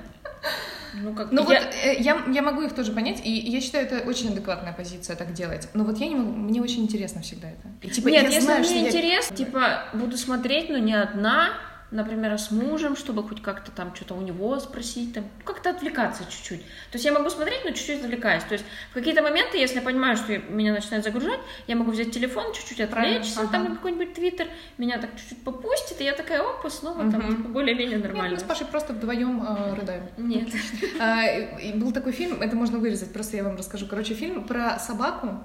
[0.95, 3.87] Ну, как Ну я- вот э, я, я могу их тоже понять, и я считаю,
[3.87, 5.67] это очень адекватная позиция так делать.
[5.73, 7.67] Но вот я не могу, мне очень интересно всегда это.
[7.81, 10.93] И, типа, Нет, я если знаю, мне что я- интересно, типа, буду смотреть, но не
[10.93, 11.49] одна,
[11.93, 16.23] например, с мужем, чтобы хоть как-то там что-то у него спросить, там, ну, как-то отвлекаться
[16.29, 16.61] чуть-чуть.
[16.61, 18.43] То есть я могу смотреть, но чуть-чуть отвлекаюсь.
[18.43, 22.11] То есть в какие-то моменты, если я понимаю, что меня начинает загружать, я могу взять
[22.11, 23.69] телефон, чуть-чуть отвлечься, там ага.
[23.69, 27.37] на какой-нибудь твиттер, меня так чуть-чуть попустит, и я такая, опа, снова там, Мгм.
[27.37, 28.35] типа, более-менее Нет, нормально.
[28.35, 30.03] мы с Пашей просто вдвоем э, рыдаем.
[30.17, 30.49] Нет.
[30.99, 31.23] А,
[31.75, 33.87] был такой фильм, это можно вырезать, просто я вам расскажу.
[33.87, 35.43] Короче, фильм про собаку,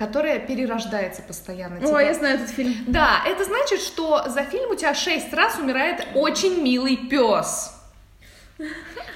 [0.00, 1.76] которая перерождается постоянно.
[1.76, 2.74] О, типа- я знаю этот фильм.
[2.86, 7.74] Да, это значит, что за фильм у тебя шесть раз умирает очень милый пес.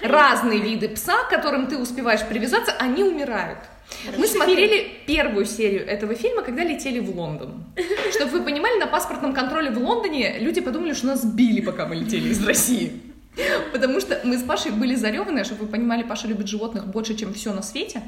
[0.03, 3.61] Разные виды пса, к которым ты успеваешь привязаться, они умирают.
[4.19, 7.65] Мы смотрели первую серию этого фильма, когда летели в Лондон.
[8.15, 11.97] Чтобы вы понимали, на паспортном контроле в Лондоне люди подумали, что нас били, пока мы
[11.97, 12.93] летели из России.
[13.73, 17.33] Потому что мы с Пашей были зареванные, чтобы вы понимали, Паша любит животных больше, чем
[17.33, 18.03] все на свете.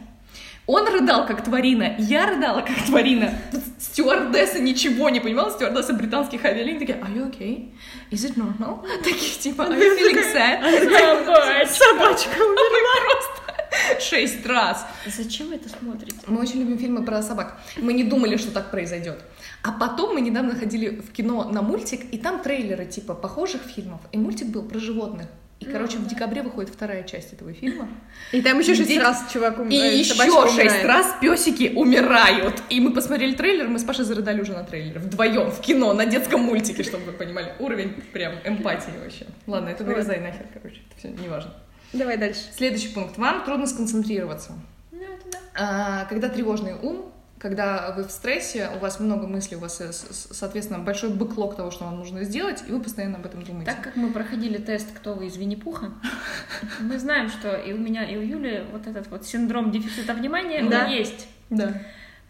[0.67, 3.33] Он рыдал, как тварина, я рыдала, как тварина.
[3.79, 7.73] Стюардесса ничего не понимала, стюардесса британских авиалиний такие, are you okay?
[8.11, 8.85] Is it normal?
[9.05, 10.61] Такие типа, are you feeling sad?
[11.69, 12.57] Собачка Мы
[13.05, 13.37] просто
[14.01, 14.87] шесть раз.
[15.07, 16.17] Зачем вы это смотрите?
[16.27, 17.59] Мы очень любим фильмы про собак.
[17.77, 19.19] Мы не думали, что так произойдет.
[19.63, 24.01] А потом мы недавно ходили в кино на мультик, и там трейлеры типа похожих фильмов.
[24.13, 25.29] И мультик был про животных.
[25.59, 27.89] И, короче, в декабре выходит вторая часть этого фильма.
[28.31, 29.95] И там еще шесть раз чувак И умирает.
[29.95, 32.63] еще собачка шесть раз песики умирают.
[32.69, 35.01] И мы посмотрели трейлер, мы с Пашей зарыдали уже на трейлере.
[35.01, 37.55] Вдвоем в кино, на детском мультике, чтобы вы понимали.
[37.59, 39.27] Уровень прям эмпатии вообще.
[39.47, 40.81] Ладно, это вырезай нахер, короче.
[40.91, 41.55] Это все неважно.
[41.95, 42.41] Давай дальше.
[42.55, 43.17] Следующий пункт.
[43.17, 44.53] Вам трудно сконцентрироваться.
[44.93, 45.39] Ну, это да.
[45.59, 47.11] А, Когда тревожный ум,
[47.47, 51.71] когда вы в стрессе, у вас много мыслей, у вас, э, соответственно, большой бэклог того,
[51.71, 53.71] что вам нужно сделать, и вы постоянно об этом думаете.
[53.71, 55.93] Так как мы проходили тест «Кто вы из Винни-Пуха»,
[56.81, 60.69] мы знаем, что и у меня, и у Юли вот этот вот синдром дефицита внимания
[60.69, 60.87] Да.
[60.87, 61.29] есть.
[61.49, 61.81] Да.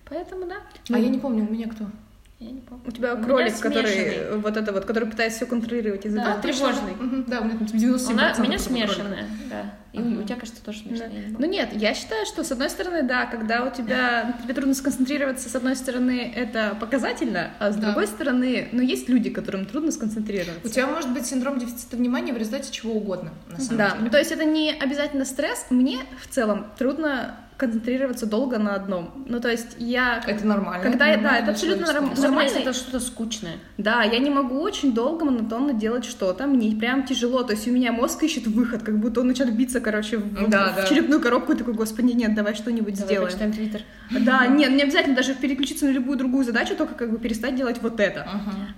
[0.04, 0.56] Поэтому да,
[0.94, 1.86] А я не помню, у меня кто?
[2.38, 2.82] Я не помню.
[2.86, 4.38] У тебя У меня кролик, который смешанный.
[4.38, 6.42] вот это вот, который пытается все контролировать из-за Да, этого.
[6.42, 6.92] тревожный.
[7.26, 9.74] Да, у меня там 97% У нас- у меня смешанная, да.
[9.94, 10.88] И у- у тебя, кажется, тоже Да.
[10.90, 11.22] смешанная.
[11.22, 14.52] я не Ну нет, я считаю, что с одной стороны, да, когда у тебя тебе
[14.52, 17.86] трудно сконцентрироваться, с одной стороны, это показательно, а с Да.
[17.86, 20.68] другой стороны, ну есть люди, которым трудно У сконцентрироваться.
[20.68, 24.02] тебя может быть синдром дефицита внимания в результате чего угодно, на самом Да, деле.
[24.04, 25.64] ну, то есть это не обязательно стресс.
[25.70, 29.24] Мне в целом трудно концентрироваться долго на одном.
[29.28, 30.22] Ну, то есть я...
[30.26, 30.82] Это нормально.
[30.82, 32.42] Когда я- да, нормально это абсолютно норм- нормально.
[32.42, 33.54] если это что-то скучное.
[33.78, 37.70] Да, я не могу очень долго монотонно делать что-то, мне прям тяжело, то есть у
[37.70, 40.86] меня мозг ищет выход, как будто он начнет биться, короче, в, Да, в да.
[40.86, 43.26] черепную коробку и такой, господи, нет, давай что-нибудь Давай сделаем.
[43.28, 43.82] почитаем Твиттер.
[44.20, 47.78] Да, нет, не обязательно даже переключиться на любую другую задачу, только как бы перестать делать
[47.82, 48.28] вот это.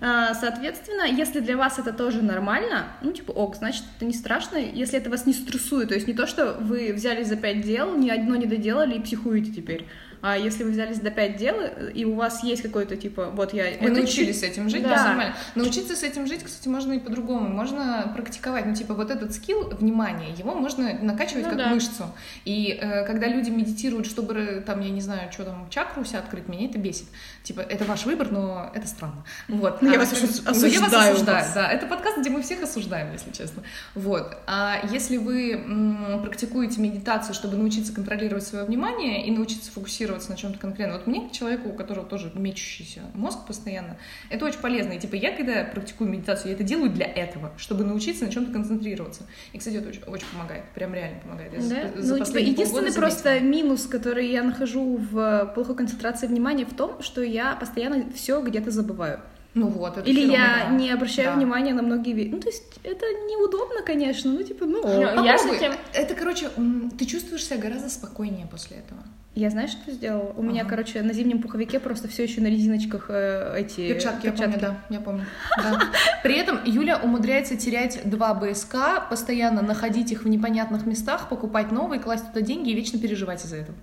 [0.00, 4.56] А, Соответственно, если для вас это тоже нормально, ну, типа, ок, значит, это не страшно,
[4.56, 7.96] если это вас не стрессует, то есть не то, что вы взяли за пять дел,
[7.96, 9.86] ни одно не доделали и психуете теперь,
[10.20, 11.56] А если вы взялись до 5 дел,
[11.94, 13.64] и у вас есть какой-то, типа, вот я...
[13.80, 14.88] Вы научились учи- с этим жить, Да.
[14.96, 15.34] да, нормально.
[15.54, 17.48] Научиться с этим жить, кстати, можно и по-другому.
[17.48, 18.66] Можно практиковать.
[18.66, 21.68] Ну, типа, вот этот скилл внимания, его можно накачивать Ну как да.
[21.68, 22.04] мышцу.
[22.44, 26.48] И э, когда люди медитируют, чтобы, там, я не знаю, что там, чакру себя открыть,
[26.48, 27.06] меня это бесит.
[27.44, 29.24] Типа, это ваш выбор, но это странно.
[29.46, 29.82] Вот.
[29.82, 31.52] Ну, я А, вас как- осу- ну, я вас осуждаю осуждаю, вас.
[31.54, 31.70] да.
[31.70, 33.62] Это подкаст, где мы всех осуждаем, если честно.
[33.94, 34.36] Вот.
[34.46, 40.36] А если вы м, практикуете медитацию, чтобы научиться контролировать свое внимание и научиться фокусироваться на
[40.36, 43.96] чем-то конкретном, вот мне, как человеку, у которого тоже мечущийся мозг постоянно,
[44.30, 44.92] это очень полезно.
[44.92, 48.52] И типа я, когда практикую медитацию, я это делаю для этого, чтобы научиться на чем-то
[48.52, 49.26] концентрироваться.
[49.52, 51.52] И, кстати, это очень, очень помогает, прям реально помогает.
[51.52, 51.58] Я
[51.92, 52.02] Да?
[52.02, 57.02] за Ну, типа, единственный просто минус, который я нахожу в плохой концентрации внимания, в том,
[57.02, 59.20] что я постоянно все где-то забываю.
[59.54, 60.74] Ну вот, это Или я да.
[60.76, 61.34] не обращаю Да.
[61.36, 62.28] внимания на многие вещи.
[62.30, 64.82] Ну, то есть это неудобно, конечно, ну, типа, ну...
[64.82, 66.50] Ну, я с этим- Это, короче,
[66.98, 69.00] ты чувствуешь себя гораздо спокойнее после этого.
[69.34, 70.32] Я знаешь, что сделала?
[70.36, 70.70] У меня, Ага.
[70.70, 74.76] короче, на зимнем пуховике просто все еще на резиночках э, эти Перчатки, я помню, да,
[74.90, 75.26] я помню.
[75.56, 75.80] да.
[76.24, 82.00] При этом Юля умудряется терять два БСК, постоянно находить их в непонятных местах, покупать новые,
[82.00, 83.76] класть туда деньги и вечно переживать из-за этого.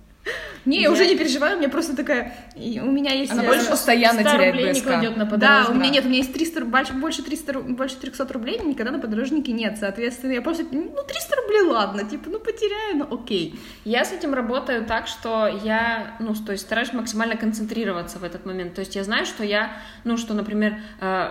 [0.64, 2.34] Не, я уже не переживаю, у меня просто такая...
[2.56, 3.30] У меня есть...
[3.30, 4.86] Она э, больше постоянно 100 теряет рублей не БСК.
[4.88, 5.70] кладет на Да, подорожник.
[5.70, 5.94] у меня да.
[5.94, 8.98] нет, у меня есть 300, ру- больше, больше 300, ру- больше 300 рублей, никогда на
[8.98, 13.60] подорожнике нет, соответственно, я просто, ну, 300 рублей, ладно, типа, ну, потеряю, ну, окей.
[13.84, 18.44] Я с этим работаю так, что я, ну, то есть стараюсь максимально концентрироваться в этот
[18.46, 18.74] момент.
[18.74, 21.30] То есть я знаю, что я, ну, что, например, э,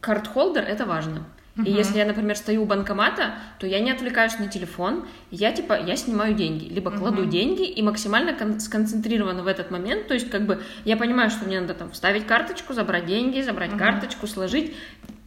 [0.00, 1.24] карт-холдер— это важно.
[1.56, 5.78] И если я, например, стою у банкомата, то я не отвлекаюсь на телефон, я типа,
[5.80, 10.30] я снимаю деньги, либо кладу деньги и максимально кон- сконцентрирована в этот момент, то есть
[10.30, 14.74] как бы я понимаю, что мне надо там вставить карточку, забрать деньги, забрать карточку, сложить,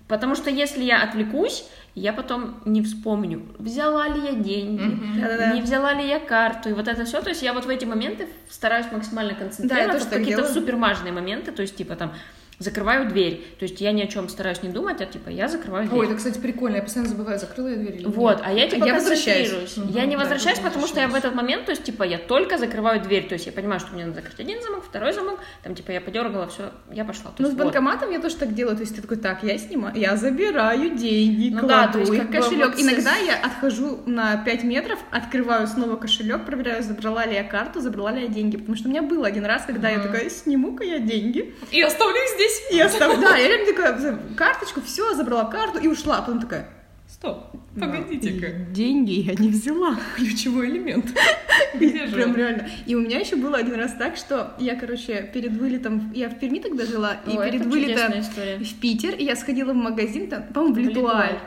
[0.09, 1.63] потому что если я отвлекусь,
[1.95, 5.53] я потом не вспомню, взяла ли я деньги, Да-да-да.
[5.53, 7.85] не взяла ли я карту, и вот это все, то есть я вот в эти
[7.85, 10.53] моменты стараюсь максимально концентрироваться, так какие-то делаю.
[10.53, 12.13] супермажные моменты, то есть типа там
[12.59, 15.87] закрываю дверь, то есть я ни о чем стараюсь не думать, а типа я закрываю
[15.87, 15.99] дверь.
[15.99, 18.15] Ой, это, кстати, прикольно, я постоянно забываю, закрыла я дверь или нет.
[18.15, 19.77] Вот, а я типа я возвращаюсь.
[19.77, 22.17] Мгм, Я не да, возвращаюсь, потому что я в этот момент, то есть, типа, я
[22.17, 23.27] только закрываю дверь.
[23.27, 26.01] То есть я понимаю, что мне надо закрыть один замок, второй замок, там, типа, я
[26.01, 27.25] подергала, все, я пошла.
[27.31, 27.65] То Ну, с есть, вот.
[27.65, 31.49] банкоматом я тоже так делаю, то есть ты такой, так, я снимаю, я забираю деньги,
[31.53, 32.71] Ну да, кладу то есть их как кошелек.
[32.75, 37.43] вот Иногда с- я отхожу на 5 метров, открываю снова кошелек, проверяю, забрала ли я
[37.43, 40.29] карту, забрала ли я деньги, потому что у меня был один раз, когда я такая,
[40.29, 42.46] сниму-ка я деньги, И оставлю их здесь.
[42.71, 46.69] И оставлю, да, я реально такая, карточку, все, забрала карту и ушла, а потом такая,
[47.07, 47.45] Стоп,
[47.79, 48.49] погодите-ка.
[48.71, 49.97] деньги я не взяла.
[50.15, 51.05] Ключевой элемент.
[51.73, 52.35] Где же Прям он?
[52.35, 52.69] реально.
[52.85, 56.37] И у меня еще было один раз так, что я, короче, перед вылетом, я в
[56.37, 58.21] Перми тогда жила, и перед вылетом
[58.59, 61.39] в Питер, и я сходила в магазин, там, по-моему, в В Литуаль.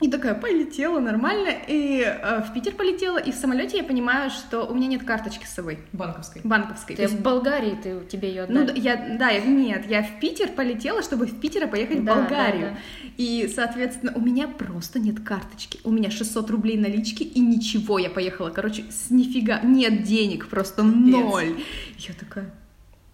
[0.00, 4.62] И такая полетела нормально, и э, в Питер полетела, и в самолете я понимаю, что
[4.64, 6.40] у меня нет карточки с собой, Банковской.
[6.44, 6.94] банковской.
[6.94, 8.80] Ты То есть, в Болгарии, ты, тебе ее ну, отдали.
[8.80, 12.16] да, я, да, я- нет, я в Питер полетела, чтобы в Питер поехать Да, в
[12.16, 12.60] Болгарию.
[12.68, 12.78] да, да.
[13.16, 15.80] И, соответственно, у меня просто нет карточки.
[15.82, 20.84] У меня 600 рублей налички, и ничего, я поехала, короче, с нифига, нет денег, просто
[20.84, 21.56] ноль.
[21.98, 22.54] Я такая,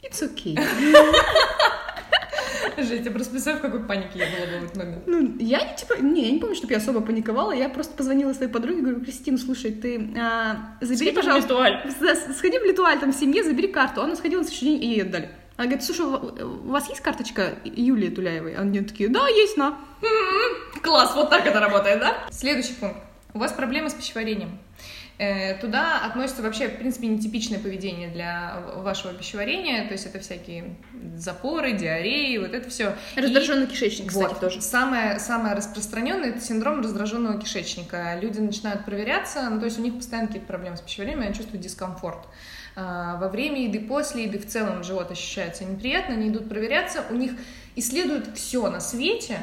[0.03, 0.59] it's okay.
[2.77, 5.03] Жесть, я просто представляю, в какой панике я была бы в этот момент.
[5.07, 8.33] Ну, я не, типа, не, я не помню, чтобы я особо паниковала, я просто позвонила
[8.33, 11.83] своей подруге, говорю, Кристина, слушай, ты а, забери, Сходи в пожалуйста, Литуаль.
[12.01, 14.03] с- сходи в Литуаль, там, в семье, забери карту.
[14.03, 15.31] Она сходила на следующий день, и ей отдали.
[15.57, 18.55] Она говорит, слушай, у у вас есть карточка Юлии Туляевой?
[18.57, 19.79] Они такие, да, есть, на.
[20.83, 22.17] Класс, вот так это работает, да?
[22.31, 22.99] Следующий пункт.
[23.33, 24.59] У вас проблемы с пищеварением.
[25.19, 30.75] Э, Туда относится вообще, в принципе, нетипичное поведение для вашего пищеварения, то есть это всякие
[31.17, 32.97] запоры, диареи, вот это все.
[33.15, 34.41] Раздраженный кишечник, кстати, Вот.
[34.41, 34.61] тоже.
[34.61, 38.19] Самое, самое распространенное это синдром раздраженного кишечника.
[38.21, 41.63] Люди начинают проверяться, ну, то есть у них постоянно какие-то проблемы с пищеварением, они чувствуют
[41.63, 42.27] дискомфорт.
[42.77, 47.15] А, Во время еды, после еды в целом живот ощущается неприятно, они идут проверяться, у
[47.15, 47.33] них
[47.77, 49.39] исследуют все на свете,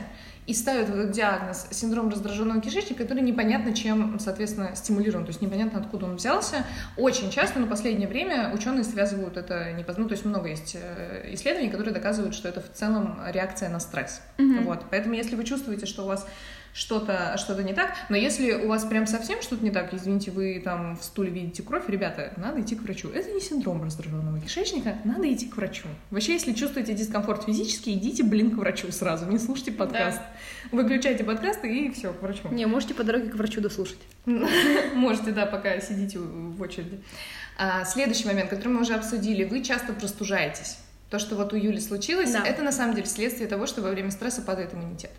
[0.47, 5.41] и ставят вот этот диагноз синдром раздраженного кишечника, который непонятно чем, соответственно, стимулирован, то есть
[5.41, 6.65] непонятно откуда он взялся.
[6.97, 11.33] Очень часто, но последнее время ученые связывают это не ну, то есть много есть э,
[11.33, 14.21] исследований, которые доказывают, что это в целом реакция на стресс.
[14.63, 16.25] Вот, поэтому если вы чувствуете, что у вас
[16.73, 20.61] что-то что не так, но если у вас прям совсем что-то не так, извините, вы
[20.63, 23.09] там в стуле видите кровь, ребята, надо идти к врачу.
[23.09, 25.87] Это не синдром раздраженного кишечника, надо идти к врачу.
[26.09, 30.21] Вообще, если чувствуете дискомфорт физический, идите, блин, к врачу сразу, не слушайте подкаст.
[30.71, 32.47] Выключайте подкаст и все, к врачу.
[32.49, 33.99] Не, можете по дороге к врачу дослушать.
[34.95, 37.01] Можете, да, пока сидите в очереди.
[37.57, 40.77] А, следующий момент, который мы уже обсудили, вы часто простужаетесь.
[41.09, 42.45] То, что вот у Юли случилось, Да.
[42.45, 45.11] это на самом деле следствие того, что во время стресса падает иммунитет.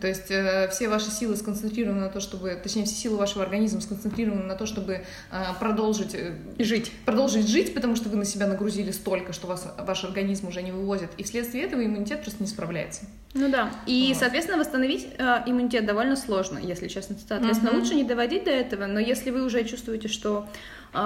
[0.00, 3.80] То есть э, все ваши силы сконцентрированы на то, чтобы, точнее, все силы вашего организма
[3.80, 6.92] сконцентрированы на то, чтобы э, продолжить э, Жить.
[7.04, 10.72] продолжить жить, потому что вы на себя нагрузили столько, что вас ваш организм уже не
[10.72, 13.02] вывозит, и вследствие этого иммунитет просто не справляется.
[13.34, 13.70] Ну да.
[13.86, 14.16] И, Вот.
[14.18, 17.16] соответственно, восстановить э, иммунитет довольно сложно, если честно.
[17.28, 17.80] Соответственно, Мгм.
[17.80, 20.48] лучше не доводить до этого, но если вы уже чувствуете, что
[20.92, 20.98] э,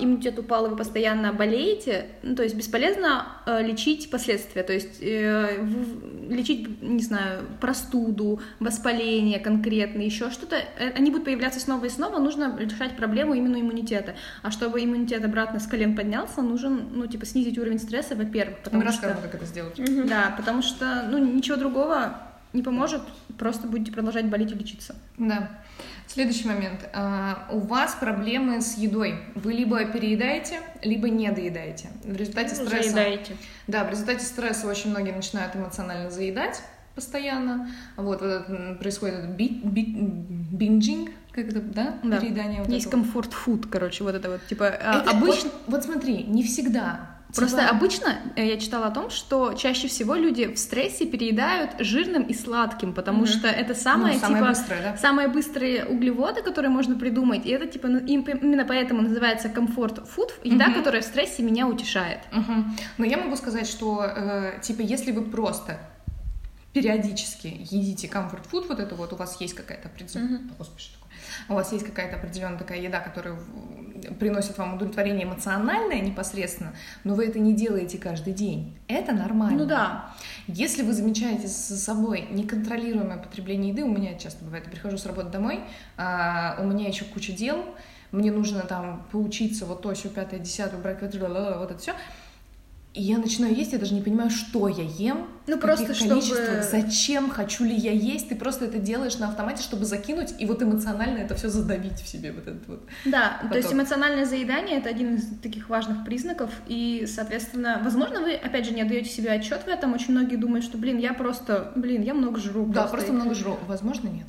[0.00, 5.02] иммунитет упал, и вы постоянно болеете, ну, то есть бесполезно э, лечить последствия, то есть
[5.02, 11.84] э, в- лечить, не знаю, простуду, воспаление конкретно, еще что-то, э, они будут появляться снова
[11.86, 14.14] и снова, нужно решать проблему именно иммунитета.
[14.42, 18.64] А чтобы иммунитет обратно с колен поднялся, нужен, ну, типа, снизить уровень стресса, во-первых, Мы
[18.64, 18.90] потому что...
[18.92, 19.80] расскажем, как это сделать.
[20.08, 22.18] Да, потому что, ну, ничего другого
[22.52, 23.00] не поможет,
[23.38, 24.94] просто будете продолжать болеть и лечиться.
[25.16, 25.50] Да.
[26.06, 26.88] Следующий момент.
[26.92, 29.18] А, У вас проблемы с едой.
[29.34, 31.88] Вы либо переедаете, либо не доедаете.
[32.04, 32.90] В результате Ну, стресса...
[32.90, 33.36] заедаете.
[33.66, 36.60] Да, в результате стресса очень многие начинают эмоционально заедать
[36.94, 37.70] постоянно.
[37.96, 39.94] Вот, вот это, происходит би- би-
[40.52, 41.94] бинджинг, как это, да?
[42.02, 42.18] Да.
[42.18, 45.48] Переедание вот Есть комфорт-фуд, короче, вот это вот, типа, а, Это обычно...
[45.50, 47.11] Вот, вот смотри, не всегда.
[47.34, 51.70] Просто Типа, обычно э, я читала о том, что чаще всего люди в стрессе переедают
[51.78, 53.26] жирным и сладким, потому Мгм.
[53.26, 54.96] что это самое, ну, самое типа, быстрое, да?
[54.98, 60.34] самые быстрые углеводы, которые можно придумать, и это типа ну, им- именно поэтому называется комфорт-фуд,
[60.44, 60.74] еда, Мгм.
[60.74, 62.18] которая в стрессе меня утешает.
[62.32, 62.76] Мгм.
[62.98, 65.78] Но я могу сказать, что, э, типа, если вы просто
[66.72, 70.40] периодически едите комфорт-фуд, вот это вот, у вас есть какая-то определенная...
[70.58, 70.98] Господи, что?
[71.48, 73.36] У вас есть какая-то определенная такая еда, которая
[74.18, 76.72] приносит вам удовлетворение эмоциональное непосредственно,
[77.04, 78.76] но вы это не делаете каждый день.
[78.88, 79.58] Это нормально.
[79.58, 80.10] Ну да.
[80.46, 85.06] Если вы замечаете за собой неконтролируемое потребление еды, у меня часто бывает, я прихожу с
[85.06, 85.60] работы домой,
[85.96, 87.64] а, у меня еще куча дел,
[88.10, 91.94] мне нужно там поучиться вот то, все пятое, десятое, брать квартиру, вот это все.
[92.94, 96.20] И я начинаю есть, я даже не понимаю, что я ем, Ну, просто чтобы-
[96.70, 100.62] зачем, хочу ли я есть, ты просто это делаешь на автомате, чтобы закинуть и вот
[100.62, 102.86] эмоционально это все задавить в себе, вот этот вот.
[103.06, 108.34] Да, то есть эмоциональное заедание это один из таких важных признаков, и, соответственно, возможно, вы,
[108.34, 109.94] опять же, не отдаете себе отчет в этом.
[109.94, 112.66] Очень многие думают, что, блин, я просто, блин, я много жру.
[112.66, 113.58] Да, просто и- много жру.
[113.66, 114.26] Возможно, нет.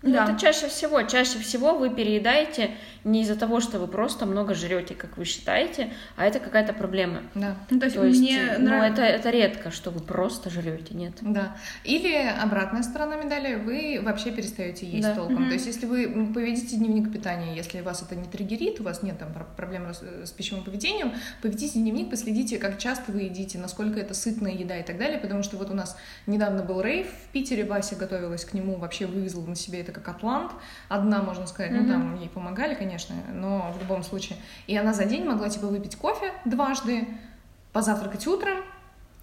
[0.00, 0.24] Ну, Да.
[0.30, 1.02] это чаще всего.
[1.02, 2.70] Чаще всего вы переедаете
[3.02, 7.22] не из-за того, что вы просто много жрете, как вы считаете, а это какая-то проблема.
[7.34, 7.56] Да.
[7.70, 9.02] Ну, то есть То есть, мне ну, нравится.
[9.02, 11.14] это, это редко, что вы просто жрете, нет.
[11.20, 11.56] Да.
[11.84, 15.14] Или обратная сторона медали, вы вообще перестаете есть Да.
[15.16, 15.36] толком.
[15.36, 15.48] Мгм.
[15.48, 19.02] То есть, если вы м, поведите дневник питания, если вас это не триггерит, у вас
[19.02, 23.58] нет там пр- проблем с, с пищевым поведением, поведите дневник, последите, как часто вы едите,
[23.58, 25.96] насколько это сытная еда и так далее, потому что вот у нас
[26.26, 30.16] недавно был рейв в Питере, Вася готовилась к нему, вообще вывезла на себе это как
[30.16, 30.52] атлант,
[30.88, 31.88] одна, можно сказать, ну Мгм.
[31.88, 34.38] там ей помогали, конечно, но в любом случае.
[34.66, 37.08] И она за день могла типа выпить кофе дважды,
[37.72, 38.58] позавтракать утром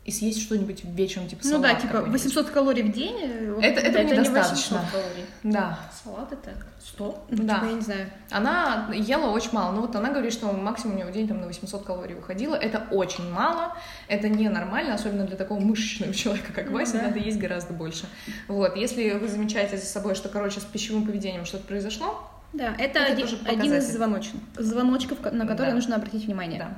[0.05, 2.21] и съесть что-нибудь вечером, типа Ну да, салат типа какой-нибудь.
[2.21, 3.15] 800 калорий в день.
[3.23, 4.77] э, Это- это не недостаточно.
[4.77, 5.25] 800 калорий.
[5.43, 6.51] Да, Салат это
[6.85, 7.25] 100?
[7.31, 7.55] ну, да.
[7.55, 8.09] типа, я не знаю.
[8.29, 9.71] Она ела очень мало.
[9.71, 12.53] Ну вот она говорит, что максимум у нее в день там на 800 калорий выходило.
[12.55, 13.75] Это очень мало,
[14.07, 17.03] это ненормально, особенно для такого мышечного человека, как Ну Вася, да.
[17.07, 18.05] надо есть гораздо больше.
[18.47, 22.99] Вот, если вы замечаете за собой, что, короче, с пищевым поведением что-то произошло, Да, это,
[22.99, 23.91] Это один, один из показатель.
[23.93, 25.75] звоночков, звоночков, ко- на которые Да.
[25.75, 26.59] нужно обратить внимание.
[26.59, 26.77] да,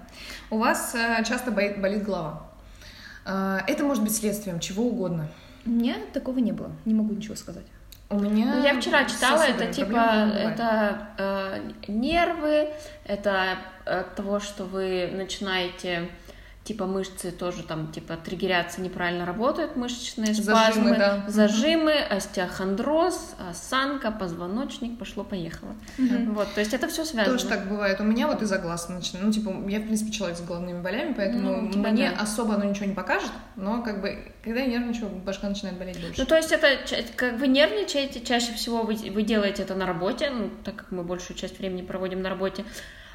[0.50, 2.50] у вас э, часто болит, болит голова.
[3.28, 5.28] Э, Это может быть следствием чего угодно.
[5.66, 7.66] У меня такого не было, не могу ничего сказать.
[8.10, 8.56] У меня...
[8.56, 12.70] Ну, я вчера читала, это типа, это э, нервы,
[13.04, 16.10] это от того, что вы начинаете,
[16.68, 21.24] типа, мышцы тоже там, типа, триггерятся, неправильно работают мышечные Зажимы, спазмы, да.
[21.28, 25.76] зажимы, остеохондроз, осанка, позвоночник, пошло-поехало.
[25.98, 27.38] Вот, то есть это все связано.
[27.38, 28.02] Тоже так бывает.
[28.02, 29.26] У меня вот из-за глаз начинает.
[29.26, 32.22] Ну, типа, я, в принципе, человек с головными болями, поэтому Ну, тебя мне да.
[32.22, 33.32] особо оно ничего не покажет.
[33.56, 36.20] Но, как бы, когда я нервничаю, башка начинает болеть больше.
[36.20, 36.68] Ну, то есть это,
[37.16, 41.04] как вы нервничаете, чаще всего вы, вы делаете это на работе, ну, так как мы
[41.04, 42.66] большую часть времени проводим на работе,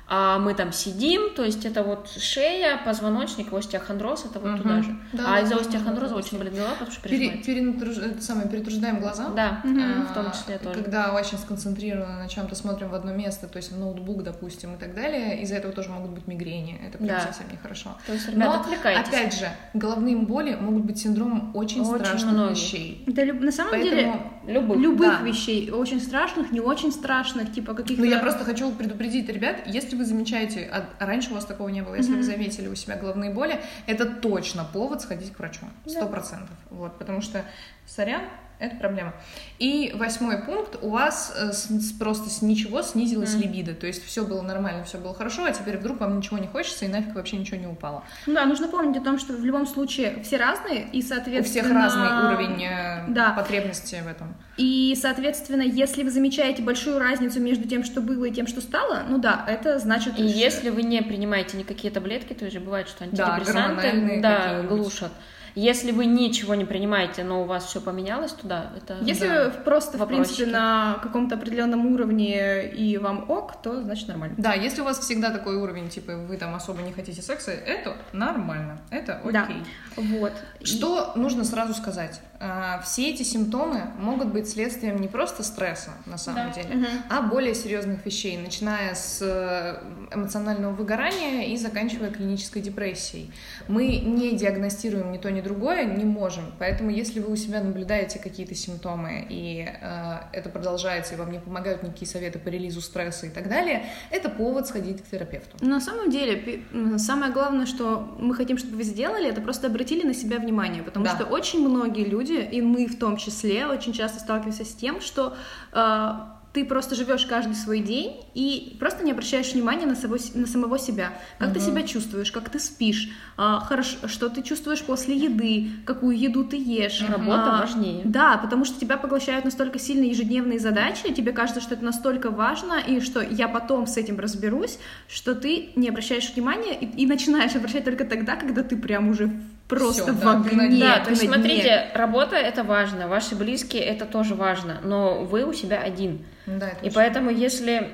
[0.08, 4.58] а мы там сидим, то есть это вот шея, позвоночник, остеохондроз, это вот Мгм.
[4.62, 4.96] туда же.
[5.12, 9.00] Да, а да, из-за остеохондроза очень болит голова, потому что Пере- перенатруж- это самое, перетруждаем
[9.00, 9.28] глаза.
[9.30, 10.06] Да, Мгм.
[10.06, 10.82] в том числе тоже.
[10.82, 14.78] Когда очень сконцентрированы на чем-то, смотрим в одно место, то есть в ноутбук, допустим, и
[14.78, 16.80] так далее, из-за этого тоже могут быть мигрени.
[16.86, 17.20] Это прям Да.
[17.20, 17.96] совсем нехорошо.
[18.06, 19.08] То есть, ребята, Но, отвлекайтесь.
[19.08, 22.56] опять же, головные боли могут быть синдромом очень, Очень страшных многих.
[22.56, 23.04] вещей.
[23.06, 24.78] Да, на самом деле, Поэтому Любых.
[24.78, 25.24] любых да.
[25.24, 28.02] вещей, очень страшных, не очень страшных, типа каких-то...
[28.02, 31.82] Ну, я просто хочу предупредить, ребят, если вы замечаете, а раньше у вас такого не
[31.82, 36.06] было, если вы заметили у себя головные боли, это точно повод сходить к врачу, сто
[36.06, 36.56] процентов.
[36.70, 37.44] Вот, потому что,
[37.86, 38.22] сорян,
[38.62, 39.12] это проблема.
[39.58, 43.42] И восьмой пункт, у вас э, с- с- просто с ничего снизилась Мгм.
[43.42, 46.46] либидо, то есть все было нормально, все было хорошо, а теперь вдруг вам ничего не
[46.46, 48.04] хочется и нафиг вообще ничего не упало.
[48.26, 51.42] Ну да, нужно помнить о том, что в любом случае все разные, и, У соответственно...
[51.64, 53.30] всех разный уровень э, Да.
[53.32, 54.34] потребности в этом.
[54.56, 59.02] И, соответственно, если вы замечаете большую разницу между тем, что было, и тем, что стало,
[59.08, 60.18] ну да, это значит...
[60.18, 64.36] И что- если вы не принимаете никакие таблетки, то же бывает, что Да, антидепрессанты да,
[64.38, 64.68] какие-нибудь.
[64.68, 65.12] глушат.
[65.54, 69.44] Если вы ничего не принимаете, но у вас все поменялось, то да, это Если Да.
[69.44, 70.36] вы просто, в Вопросики.
[70.36, 74.34] принципе, на каком-то определенном уровне и вам ок, то значит нормально.
[74.38, 77.96] Да, если у вас всегда такой уровень, типа вы там особо не хотите секса, это
[78.12, 79.32] нормально, это окей.
[79.32, 79.48] Да.
[79.96, 80.32] Вот.
[80.62, 82.20] Что нужно сразу сказать?
[82.44, 86.60] А, Все эти симптомы могут быть следствием не просто стресса, на самом Да.
[86.60, 86.86] деле, Мгм.
[87.08, 89.76] а более серьезных вещей, начиная с э,
[90.12, 93.30] эмоционального выгорания и заканчивая клинической депрессией.
[93.68, 96.44] Мы не диагностируем ни то, ни другое, не можем.
[96.58, 101.38] Поэтому, если вы у себя наблюдаете какие-то симптомы, и э, это продолжается, и вам не
[101.38, 105.64] помогают никакие советы по релизу стресса и так далее, это повод сходить к терапевту.
[105.64, 106.64] На самом деле,
[106.98, 111.04] самое главное, что мы хотим, чтобы вы сделали, это просто обратили на себя внимание, потому
[111.04, 111.12] Да.
[111.14, 115.36] что очень многие люди, и мы в том числе, очень часто сталкиваемся с тем, что
[115.72, 116.10] э,
[116.52, 120.78] ты просто живешь каждый свой день и просто не обращаешь внимания на, собой- на самого
[120.78, 121.14] себя.
[121.38, 121.68] Как ты Мгм.
[121.68, 123.08] себя чувствуешь, как ты спишь,
[123.38, 127.02] а, хорошо, что ты чувствуешь после еды, какую еду ты ешь.
[127.08, 128.02] Работа А, важнее.
[128.04, 132.28] Да, потому что тебя поглощают настолько сильно ежедневные задачи, и тебе кажется, что это настолько
[132.30, 134.78] важно, и что я потом с этим разберусь,
[135.08, 139.30] что ты не обращаешь внимания и, и начинаешь обращать только тогда, когда ты прям уже
[139.76, 140.80] просто Всё, в да, огне.
[140.80, 141.32] Да, то есть дне.
[141.32, 146.24] смотрите, работа это важно, ваши близкие это тоже важно, но вы у себя один.
[146.46, 147.90] Да, это И очень- поэтому, если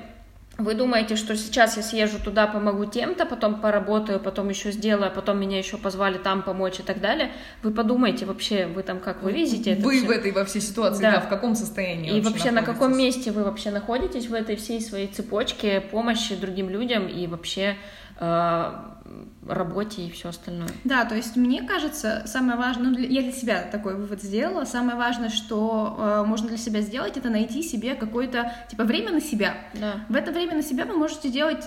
[0.57, 5.39] вы думаете, что сейчас я съезжу туда, помогу тем-то, потом поработаю, потом еще сделаю, потом
[5.39, 7.31] меня еще позвали там помочь и так далее,
[7.63, 10.07] вы подумайте вообще, вы там как вы видите это Вы всё?
[10.07, 11.19] в этой во всей ситуации, да, Да.
[11.21, 15.07] в каком состоянии И вообще на каком месте вы вообще находитесь в этой всей своей
[15.07, 17.77] цепочке помощи другим людям и вообще
[19.47, 20.69] работе и все остальное.
[20.83, 24.65] Да, то есть мне кажется, самое важное, ну, для- я для себя такой вывод сделала,
[24.65, 29.21] самое важное, что э, можно для себя сделать, это найти себе какое-то, типа, время на
[29.21, 29.55] себя.
[29.73, 30.01] Да.
[30.09, 31.65] В это время на себя вы можете делать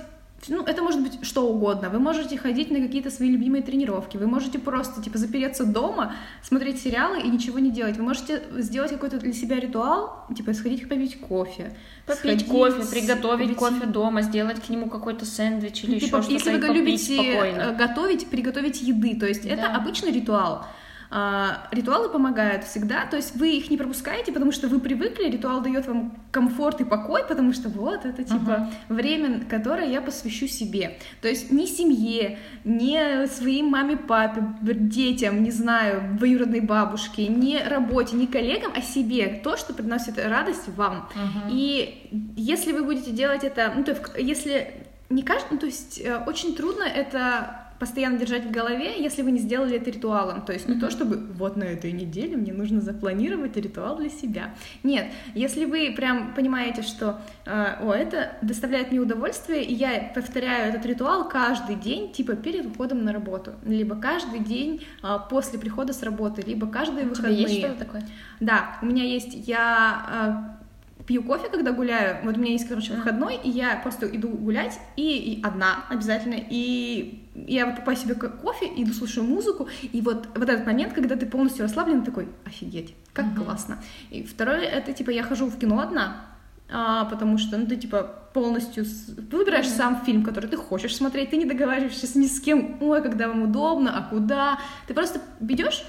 [0.49, 1.88] ну, это может быть что угодно.
[1.88, 4.16] Вы можете ходить на какие-то свои любимые тренировки.
[4.16, 7.97] Вы можете просто, типа, запереться дома, смотреть сериалы и ничего не делать.
[7.97, 11.76] Вы можете сделать какой-то для себя ритуал, типа, сходить попить кофе.
[12.07, 16.07] Попить сходить, кофе, приготовить попить- кофе дома, сделать к нему какой-то сэндвич или Ну, еще
[16.07, 17.61] типа, что-то если вы любите спокойно.
[17.61, 19.76] э, готовить, приготовить еды, то есть это Да.
[19.76, 20.66] обычный ритуал.
[21.14, 25.60] А, ритуалы помогают всегда, то есть вы их не пропускаете, потому что вы привыкли, ритуал
[25.60, 30.96] дает вам комфорт и покой, потому что вот это типа время, которое я посвящу себе.
[31.20, 38.16] То есть ни семье, ни своей маме, папе, детям, не знаю, двоюродной бабушке, ни работе,
[38.16, 41.10] ни коллегам, а себе то, что приносит радость вам.
[41.14, 41.50] Мгм.
[41.50, 46.00] И если вы будете делать это, ну, то есть, если не каждый, ну, то есть
[46.02, 50.43] э, очень трудно это постоянно держать в голове, если вы не сделали это ритуалом.
[50.43, 54.55] То есть не то, чтобы вот на этой неделе мне нужно запланировать ритуал для себя.
[54.85, 60.68] Нет, если вы прям понимаете, что э, о, это доставляет мне удовольствие, и я повторяю
[60.68, 65.93] этот ритуал каждый день, типа перед уходом на работу, либо каждый день э, после прихода
[65.93, 68.09] с работы, либо каждые У тебя есть что-то такое?
[68.39, 70.55] Да, у меня есть, я
[71.01, 74.28] э, пью кофе, когда гуляю, вот у меня есть, короче, выходной, и я просто иду
[74.28, 80.01] гулять, и, и одна обязательно, и я покупаю себе ко- кофе, иду слушаю музыку, и
[80.03, 83.45] вот, вот этот момент, когда ты полностью расслаблен, такой, офигеть, как Мгм.
[83.45, 83.78] классно.
[84.11, 86.26] И второе, это, типа, я хожу в кино одна,
[86.70, 88.03] а, потому что, ну, ты, типа,
[88.35, 92.41] полностью с- ты выбираешь сам фильм, который ты хочешь смотреть, ты не договариваешься ни с
[92.41, 95.85] кем, ой, когда вам удобно, а куда, ты просто идешь,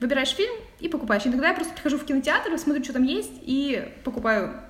[0.00, 1.26] выбираешь фильм и покупаешь.
[1.26, 4.60] Иногда я просто прихожу в кинотеатр, смотрю, что там есть, и покупаю.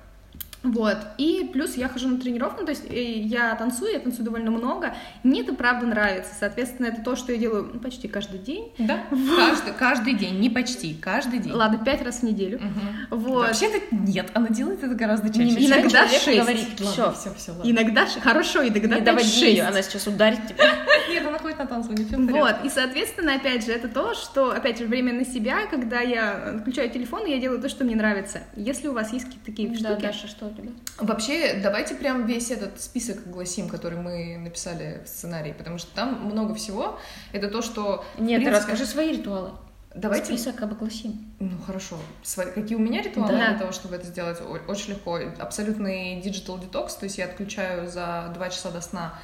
[0.63, 0.97] Вот.
[1.17, 4.51] И плюс я хожу на тренировку, ну, то есть э, я танцую, я танцую довольно
[4.51, 4.93] много.
[5.23, 6.31] Мне это правда нравится.
[6.39, 8.71] Соответственно, это то, что я делаю ну, почти каждый день.
[8.77, 8.99] Да,
[9.35, 11.51] каждый, каждый день, не почти, каждый день.
[11.53, 12.59] Ладно, пять раз в неделю.
[12.59, 13.07] Мгм.
[13.09, 13.47] Вот.
[13.47, 15.55] Вообще-то нет, она делает это гораздо чаще.
[15.55, 16.39] Не Иногда шесть.
[16.39, 17.11] говорить, все.
[17.13, 17.69] все, все, ладно.
[17.69, 19.41] Иногда ш- хорошо, иногда Не доводи шесть.
[19.41, 20.65] ее, она сейчас ударит тебя.
[21.09, 24.77] Нет, она ходит на танцевание, все Вот, и, соответственно, опять же, это то, что, опять
[24.77, 28.41] же, время на себя, когда я включаю телефон, и я делаю то, что мне нравится.
[28.55, 30.69] Если у вас есть какие-то такие Да, штуки, Даша, что у тебя?
[30.97, 36.25] Вообще, давайте прям весь этот список огласим, который мы написали в сценарии, потому что там
[36.25, 36.99] много всего.
[37.31, 38.05] Это то, что...
[38.17, 39.51] Нет, принципе, расскажи свои ритуалы.
[39.93, 40.27] Давайте...
[40.27, 41.33] Список обогласим.
[41.39, 41.97] Ну, хорошо.
[42.23, 43.49] Свои- Какие у меня ритуалы Да.
[43.49, 44.37] для того, чтобы это сделать?
[44.69, 45.19] Очень легко.
[45.37, 49.19] Абсолютный digital detox, то есть я отключаю за два часа до сна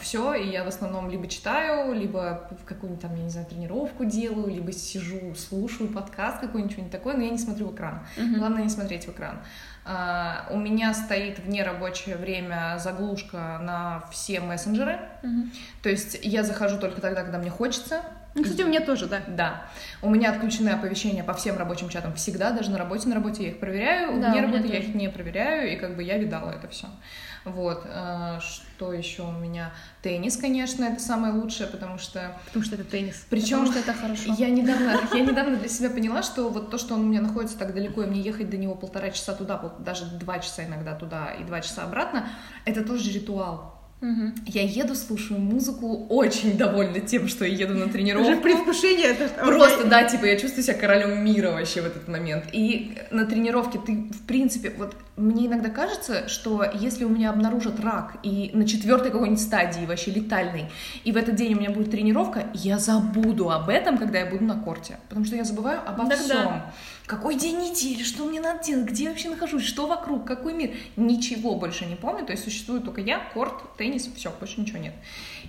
[0.00, 4.46] все, и я в основном либо читаю, либо какую-нибудь там, я не знаю, тренировку делаю,
[4.46, 7.98] либо сижу, слушаю подкаст какой-нибудь, что-нибудь такое, но я не смотрю в экран.
[8.16, 8.38] Мгм.
[8.38, 9.40] Главное не смотреть в экран.
[9.40, 9.42] А,
[9.84, 15.50] У меня стоит в нерабочее время заглушка на все мессенджеры, Мгм.
[15.82, 18.02] то есть я захожу только тогда, когда мне хочется,
[18.34, 19.22] Ну, кстати, у меня тоже, да.
[19.26, 19.64] да.
[20.02, 23.08] У меня отключены оповещения по всем рабочим чатам всегда, даже на работе.
[23.08, 26.02] На работе я их проверяю, Да, вне работы я их не проверяю, и как бы
[26.02, 26.86] я видала это все.
[27.44, 27.82] Вот.
[27.86, 29.72] э, Что еще у меня?
[30.02, 32.36] Теннис, конечно, это самое лучшее, потому что...
[32.46, 33.26] Потому что это теннис.
[33.30, 34.34] Причем что это хорошо.
[34.38, 37.58] я недавно, я недавно для себя поняла, что вот то, что он у меня находится
[37.58, 41.32] так далеко, и мне ехать до него полтора часа туда, даже два часа иногда туда
[41.32, 42.28] и два часа обратно,
[42.64, 43.79] это тоже ритуал.
[44.00, 44.34] Мгм.
[44.46, 48.30] Я еду, слушаю музыку, очень довольна тем, что я еду на тренировку.
[48.30, 49.08] Уже предвкушение.
[49.08, 52.44] это- Просто, да, типа, я чувствую себя королем мира вообще в этот момент.
[52.52, 57.78] И на тренировке ты, в принципе, вот мне иногда кажется, что если у меня обнаружат
[57.80, 60.70] рак и на четвертой какой-нибудь стадии, вообще летальной,
[61.04, 64.44] и в этот день у меня будет тренировка, я забуду об этом, когда я буду
[64.44, 64.96] на корте.
[65.08, 66.16] Потому что я забываю обо Тогда.
[66.16, 66.62] всем.
[67.10, 70.70] Какой день недели, что мне надо делать, где я вообще нахожусь, что вокруг, какой мир.
[70.94, 74.94] Ничего больше не помню, то есть существует только я, корт, теннис, все, больше ничего нет.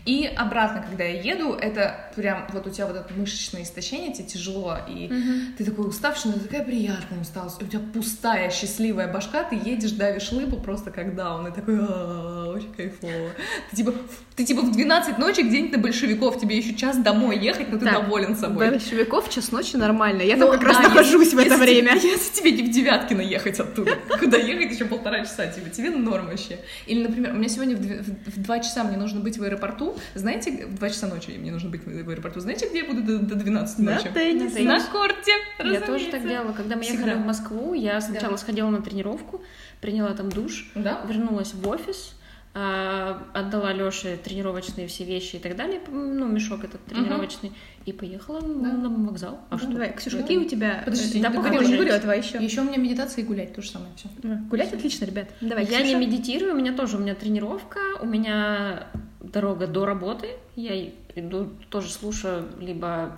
[0.07, 4.27] И обратно, когда я еду, это прям вот у тебя вот это мышечное истощение, тебе
[4.27, 5.53] тяжело, и Мгм.
[5.55, 9.91] ты такой уставший, но такая приятная усталость, и у тебя пустая, счастливая башка, ты едешь,
[9.91, 13.29] давишь лыбу просто как даун, и такой, «А, очень кайфово.
[13.69, 13.93] Ты типа,
[14.35, 17.85] ты типа в 12 ночи где-нибудь на большевиков, тебе еще час домой ехать, но ты
[17.85, 18.71] доволен собой.
[18.71, 20.23] Большевиков час ночи нормально.
[20.23, 21.99] Я Ну, там как раз нахожусь в это время.
[21.99, 25.89] тебе- Если тебе не в девятки наехать оттуда, куда ехать еще полтора часа, тебе, тебе
[25.89, 26.59] норм вообще.
[26.87, 30.75] Или, например, у меня сегодня в, два часа мне нужно быть в аэропорту, знаете, в
[30.75, 33.79] два часа ночи мне нужно быть в аэропорту, знаете, где я буду до, до 12
[33.79, 34.09] На ночи?
[34.13, 34.53] теннис.
[34.55, 36.11] На На корте, Я тоже разумеется.
[36.11, 36.53] так делала.
[36.53, 37.07] Когда мы Всегда.
[37.07, 38.37] ехали в Москву, я сначала Да.
[38.37, 39.41] сходила на тренировку,
[39.79, 41.01] приняла там душ, Да?
[41.07, 42.13] вернулась в офис,
[42.53, 47.53] отдала Лёше тренировочные все вещи и так далее, ну, мешок этот тренировочный,
[47.85, 48.47] и поехала Да.
[48.73, 49.39] на вокзал.
[49.49, 49.67] А что?
[49.67, 50.23] Давай, Ксюша, Да.
[50.23, 50.83] какие у тебя...
[50.85, 52.43] Э, не да, похоже, не говорю, а твои еще.
[52.43, 54.09] Еще у меня медитация и гулять, то же самое все.
[54.49, 55.29] Гулять отлично, ребят.
[55.39, 58.87] Давай, я не медитирую, у меня тоже, у меня тренировка, у меня
[59.21, 63.15] дорога до работы, я иду, тоже слушаю, либо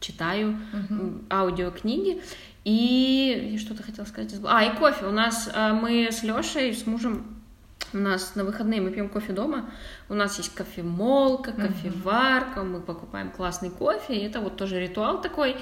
[0.00, 0.58] читаю
[0.90, 2.22] м, аудиокниги,
[2.64, 4.34] и я что-то хотела сказать.
[4.44, 5.06] А, и кофе.
[5.06, 7.24] У нас а, мы с Лешей, с мужем,
[7.94, 9.70] у нас на выходные мы пьем кофе дома.
[10.08, 14.14] У нас есть кофемолка, кофеварка, мы покупаем классный кофе.
[14.14, 15.56] И это вот тоже ритуал такой.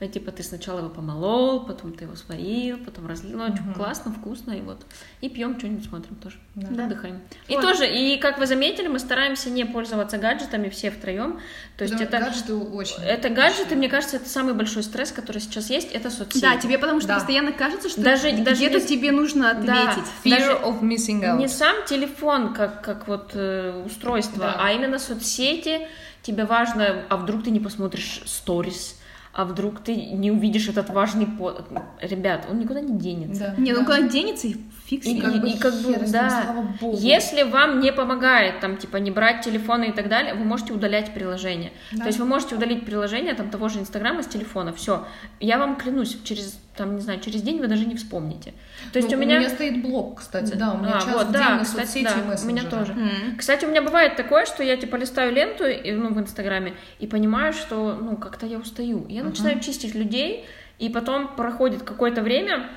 [0.00, 3.38] Э, Типа ты сначала его помолол, потом ты его сварил, потом разлил.
[3.38, 4.52] Ну, очень классно, вкусно.
[4.52, 4.84] И вот.
[5.20, 6.36] И пьем, что-нибудь смотрим тоже.
[6.56, 6.84] Да.
[6.86, 7.20] Отдыхаем.
[7.48, 7.62] И Вот.
[7.62, 11.38] тоже, и как вы заметили, мы стараемся не пользоваться гаджетами все втроем.
[11.76, 13.02] То есть это, гаджеты очень.
[13.02, 16.42] это гаджеты, мне кажется, это самый большой стресс, который сейчас есть, это соцсети.
[16.42, 17.14] Да, тебе потому что Да.
[17.14, 19.90] постоянно кажется, что Даже- даже где-то если- тебе нужно Да.
[19.90, 20.10] ответить.
[20.24, 21.38] Fear даже of missing out.
[21.38, 24.56] Не сам телефон как, как вот э, устройство, Да.
[24.58, 25.86] а именно соцсети.
[26.22, 28.98] Тебе важно, а вдруг ты не посмотришь сторис,
[29.34, 31.52] а вдруг ты не увидишь этот важный по...
[32.00, 33.54] Ребят, он никуда не денется.
[33.56, 33.84] Да, Не, ну да.
[33.84, 34.56] куда денется и
[34.86, 35.22] фиг с И, ним.
[35.22, 36.98] как бы и- и как бы, да, богу.
[37.00, 41.14] если вам не помогает, там, типа, не брать телефоны и так далее, вы можете удалять
[41.14, 41.72] приложение.
[41.92, 42.00] Да.
[42.02, 45.06] То есть вы можете удалить приложение, там, того же Инстаграма с телефона, все.
[45.40, 48.52] Я вам клянусь, через, там, не знаю, через день вы даже не вспомните.
[48.92, 49.48] То есть Ну, у меня...
[49.48, 52.04] стоит блок, кстати, да, у меня А, час вот, в да, день на кстати, соцсети
[52.04, 52.92] да, и у меня тоже.
[52.92, 53.36] М.
[53.38, 57.06] Кстати, у меня бывает такое, что я типа листаю ленту и, ну, в Инстаграме и
[57.06, 59.06] понимаю, что ну как-то я устаю.
[59.08, 60.44] Я начинаю чистить людей,
[60.78, 62.68] и потом проходит какое-то время,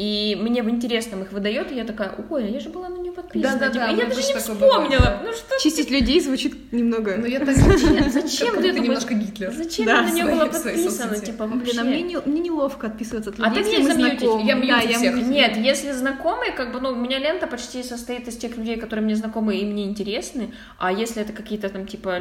[0.00, 2.98] и мне в интересном их выдает, и я такая, ой, а я же была на
[2.98, 3.58] нее подписана.
[3.58, 4.70] Да-да-да, Типа, у я даже не вспомнила.
[4.76, 5.22] бывает, да.
[5.24, 7.16] Ну что Чистить людей звучит немного...
[7.16, 8.08] Ну я так Зачем?
[8.08, 8.80] Зачем ты думаешь?
[8.80, 9.52] немножко Гитлер.
[9.52, 11.18] Зачем Да, я на нее была подписана?
[11.18, 11.82] Типа, Блин, а вообще.
[11.82, 14.46] мне, не, мне неловко отписываться от А людей, ты если мне мы знакомы.
[14.46, 15.14] Я да, мьючу я всех.
[15.16, 18.76] мью- Нет, если знакомые, как бы, ну, у меня лента почти состоит из тех людей,
[18.78, 22.20] которые мне знакомы и мне интересны, а если это какие-то там, типа,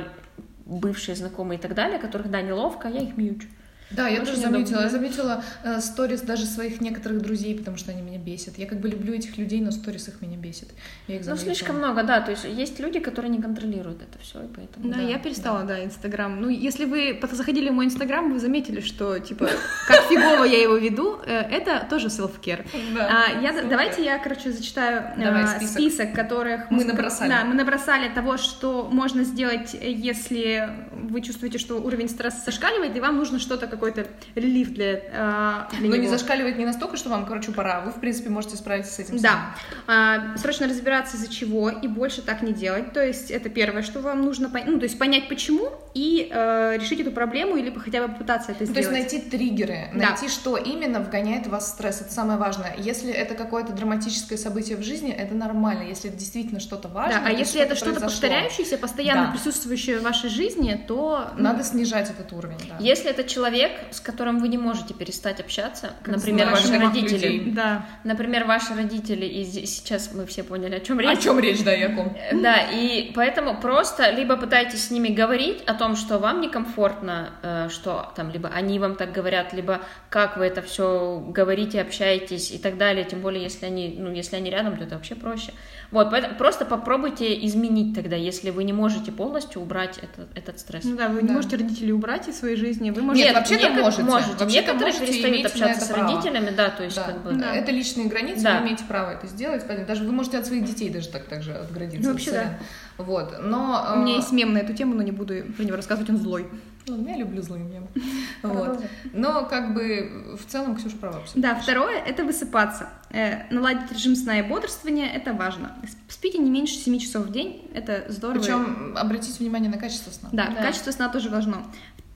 [0.65, 3.47] бывшие знакомые и так далее, которых, да, неловко, я их мьючу.
[3.91, 4.81] Да, я Очень тоже заметила.
[4.81, 8.57] Я заметила э, сторис даже своих некоторых друзей, потому что они меня бесят.
[8.57, 10.69] Я как бы люблю этих людей, но сторис их меня бесит.
[11.07, 14.43] Я их Ну, слишком много, да, то есть есть люди, которые не контролируют это все,
[14.43, 14.89] и поэтому...
[14.89, 16.41] Да, Да, я перестала, да, Инстаграм.
[16.41, 19.49] Ну, если вы заходили в мой Инстаграм, вы заметили, что, типа,
[19.87, 22.65] как фигово я его веду, э, это тоже self-care.
[22.99, 23.69] А, Self-care.
[23.69, 26.13] давайте я, короче, зачитаю э, список.
[26.13, 27.29] которых Мы набросали.
[27.29, 32.99] Да, мы набросали того, что можно сделать, если вы чувствуете, что уровень стресса зашкаливает, и
[32.99, 36.09] вам нужно что-то, какой-то релиф для, для Но не него.
[36.09, 37.81] зашкаливает не настолько, что вам, короче, пора.
[37.81, 39.17] Вы, в принципе, можете справиться с этим.
[39.19, 39.55] Да.
[39.87, 42.91] А, срочно разбираться из-за чего и больше так не делать.
[42.93, 44.67] То есть это первое, что вам нужно понять.
[44.67, 48.61] Ну, то есть понять почему и э, решить эту проблему или хотя бы попытаться это
[48.65, 48.89] Ну, сделать.
[48.89, 50.09] То есть найти триггеры, Да.
[50.09, 52.01] найти, что именно вгоняет вас в стресс.
[52.01, 52.75] Это самое важное.
[52.77, 55.83] Если это какое-то драматическое событие в жизни, это нормально.
[55.83, 59.31] Если это действительно что-то важное, Да, а если это что-то повторяющееся, постоянно Да.
[59.31, 62.57] присутствующее в вашей жизни, то ну, Надо снижать этот уровень.
[62.67, 62.75] Да.
[62.79, 67.51] Если это человек, с которым вы не можете перестать общаться, Как например, ваши родители, людей.
[67.51, 67.85] да.
[68.03, 71.19] например, ваши родители, и сейчас мы все поняли, о чем О речь.
[71.19, 72.15] чем речь, да, о ком?
[72.17, 77.29] Э, Да, и поэтому просто либо пытайтесь с ними говорить о том, что вам некомфортно,
[77.41, 82.51] э, что там либо они вам так говорят, либо как вы это все говорите, общаетесь
[82.51, 83.03] и так далее.
[83.05, 85.51] Тем более, если они, ну, если они рядом, то это вообще проще.
[85.91, 90.83] Вот, поэтому просто попробуйте изменить тогда, если вы не можете полностью убрать этот, этот стресс.
[90.83, 91.33] Ну да, вы не Да.
[91.35, 93.25] можете родителей убрать из своей жизни, вы можете...
[93.27, 94.03] Нет, вообще-то неко- можете.
[94.03, 94.45] можете.
[94.45, 96.11] Некоторые можете перестают общаться с право.
[96.13, 97.03] родителями, да, то есть Да.
[97.03, 97.31] как бы...
[97.33, 97.53] Да.
[97.55, 98.59] Это личные границы, Да.
[98.59, 99.63] вы имеете право это сделать.
[99.67, 102.07] поэтому Даже вы можете от своих детей даже так, так же отградиться.
[102.07, 102.49] Ну, вообще, сорян.
[102.97, 103.93] Вот, но...
[103.95, 106.17] У меня э, есть мем на эту тему, но не буду про него рассказывать, он
[106.17, 106.47] злой.
[106.89, 107.87] Ну, я люблю злые мемы.
[108.43, 108.81] Вот.
[109.13, 111.53] Но как бы в целом Ксюша права абсолютно.
[111.53, 112.87] Да, второе— это высыпаться.
[113.09, 115.75] Э, наладить режим сна и бодрствования— это важно.
[116.07, 118.39] Спите не меньше 7 часов в день, это здорово.
[118.41, 120.29] Причем обратите внимание на качество сна.
[120.31, 120.61] Да, Да.
[120.61, 121.63] качество сна тоже важно.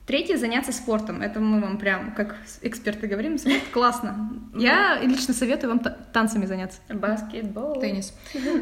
[0.06, 1.22] Третье— заняться спортом.
[1.22, 4.32] Это мы вам прям, как эксперты говорим, спорт классно.
[4.54, 6.80] Я лично советую вам та- танцами заняться.
[6.92, 7.78] Баскетбол.
[7.80, 8.12] Теннис.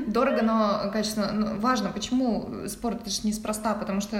[0.07, 1.33] Дорого, но качественно.
[1.33, 1.89] Ну, важно.
[1.91, 3.01] Почему спорт?
[3.01, 4.17] Это же неспроста, потому что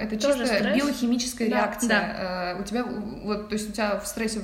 [0.00, 0.76] э, это Тоже чисто стресс.
[0.76, 2.54] биохимическая Да, реакция.
[2.56, 4.40] Э, У тебя, вот, то есть у тебя в стрессе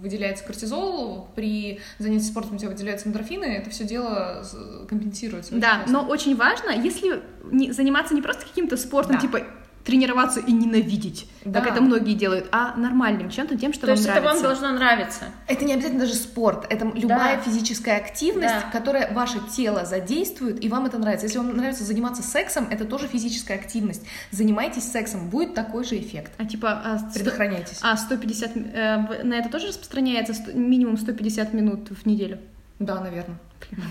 [0.00, 5.54] выделяется кортизол, при занятии спортом у тебя выделяются эндорфины, это все дело с- компенсируется.
[5.56, 5.92] Да, классно.
[5.92, 7.20] но очень важно, если
[7.50, 9.20] не, заниматься не просто каким-то спортом, Да.
[9.20, 9.42] типа
[9.84, 11.60] тренироваться и ненавидеть, Да.
[11.60, 14.34] как это многие делают, а нормальным чем-то, тем, что То вам есть это нравится.
[14.34, 15.24] вам должно нравиться.
[15.46, 17.42] Это не обязательно даже спорт, это любая Да.
[17.42, 18.70] физическая активность, Да.
[18.70, 21.26] которая ваше тело задействует, и вам это нравится.
[21.26, 24.02] Если вам нравится заниматься сексом, это тоже физическая активность.
[24.30, 26.32] Занимайтесь сексом, будет такой же эффект.
[26.38, 27.78] А типа а, Предохраняйтесь.
[27.82, 32.38] а 150 м- э, на это тоже распространяется сто- минимум 150 минут в неделю.
[32.80, 33.36] Да, наверное.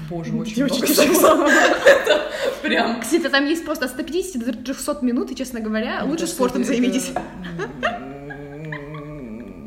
[0.09, 1.47] Боже, Очень очень много тяжело.
[1.47, 2.17] секса.
[2.63, 2.99] Прям.
[3.01, 6.79] Кстати, там есть просто от 150 до 300 минут, и, честно говоря, лучше спортом что-то,
[6.79, 7.11] займитесь.
[7.81, 7.99] это,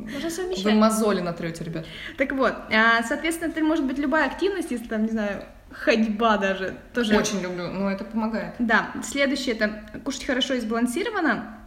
[0.03, 0.75] Можно Вы совмещать.
[0.75, 1.87] мозоли натрете, ребят.
[2.19, 6.75] Так вот, а, соответственно, это может быть любая активность, если там, не знаю, ходьба даже.
[6.93, 8.55] Тоже Очень люблю, но это помогает.
[8.59, 11.59] Да, следующее это кушать хорошо и сбалансированно.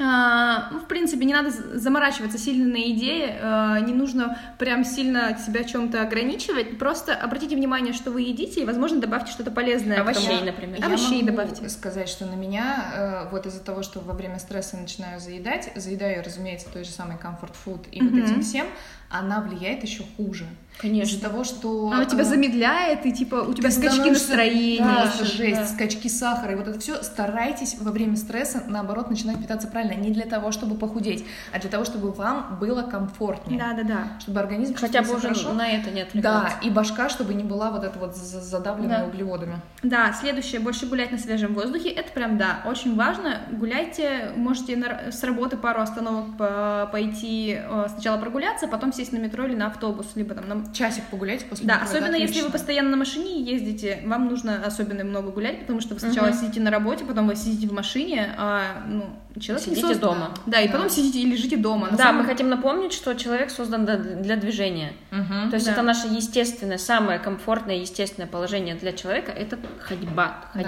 [0.00, 5.36] А, ну, в принципе, не надо заморачиваться сильно на идеи, а, не нужно прям сильно
[5.38, 6.78] себя чем-то ограничивать.
[6.78, 10.00] Просто обратите внимание, что вы едите, и, возможно, добавьте что-то полезное.
[10.00, 10.46] Овощей, тому.
[10.46, 10.78] например.
[10.80, 11.68] Я Овощей могу добавьте.
[11.68, 16.22] сказать, что на меня, э, вот из-за того, что во время стресса начинаю заедать, заедаю,
[16.24, 18.22] разумеется, той же самой comfort food и вот Мгм.
[18.24, 18.66] этим всем,
[19.10, 20.44] она влияет еще хуже.
[20.80, 21.16] Конечно.
[21.16, 21.90] Из-за того, что...
[21.90, 24.84] Она тебя э, замедляет, и типа у тебя скачки становишься- настроения.
[25.02, 25.66] Просто Да, жесть, да.
[25.66, 26.52] скачки сахара.
[26.52, 29.94] И вот это все старайтесь во время стресса, наоборот, начинать питаться правильно.
[30.00, 33.58] Не для того, чтобы похудеть, а для того, чтобы вам было комфортнее.
[33.58, 34.20] Да, да, да.
[34.20, 35.52] Чтобы организм Хотя бы уже хорошо.
[35.52, 36.06] на это не Да,
[36.42, 36.58] отвлекаться.
[36.62, 39.06] и башка, чтобы не была вот эта вот за- задавленная Да.
[39.06, 39.56] углеводами.
[39.82, 43.40] Да, следующее, больше гулять на свежем воздухе, это прям, да, очень важно.
[43.50, 49.18] Гуляйте, можете на- с работы пару остановок по- пойти, э, сначала прогуляться, потом сесть на
[49.18, 52.50] метро или на автобус, либо там на Часик погуляйте после Да, метро, особенно если вы
[52.50, 56.36] постоянно на машине ездите, вам нужно особенно много гулять, потому что вы сначала Мгм.
[56.36, 59.04] сидите на работе, потом вы сидите в машине, а ну,
[59.40, 60.34] человек не Сидите создан- дома.
[60.46, 60.72] Да, и Да.
[60.72, 61.86] потом сидите и лежите дома.
[61.90, 64.92] На Да, самом- мы хотим напомнить, что человек создан для- движения.
[65.12, 65.50] Мгм.
[65.50, 65.72] То есть Да.
[65.72, 70.60] это наше естественное, самое комфортное, естественное положение для человека— это ходьба, Да.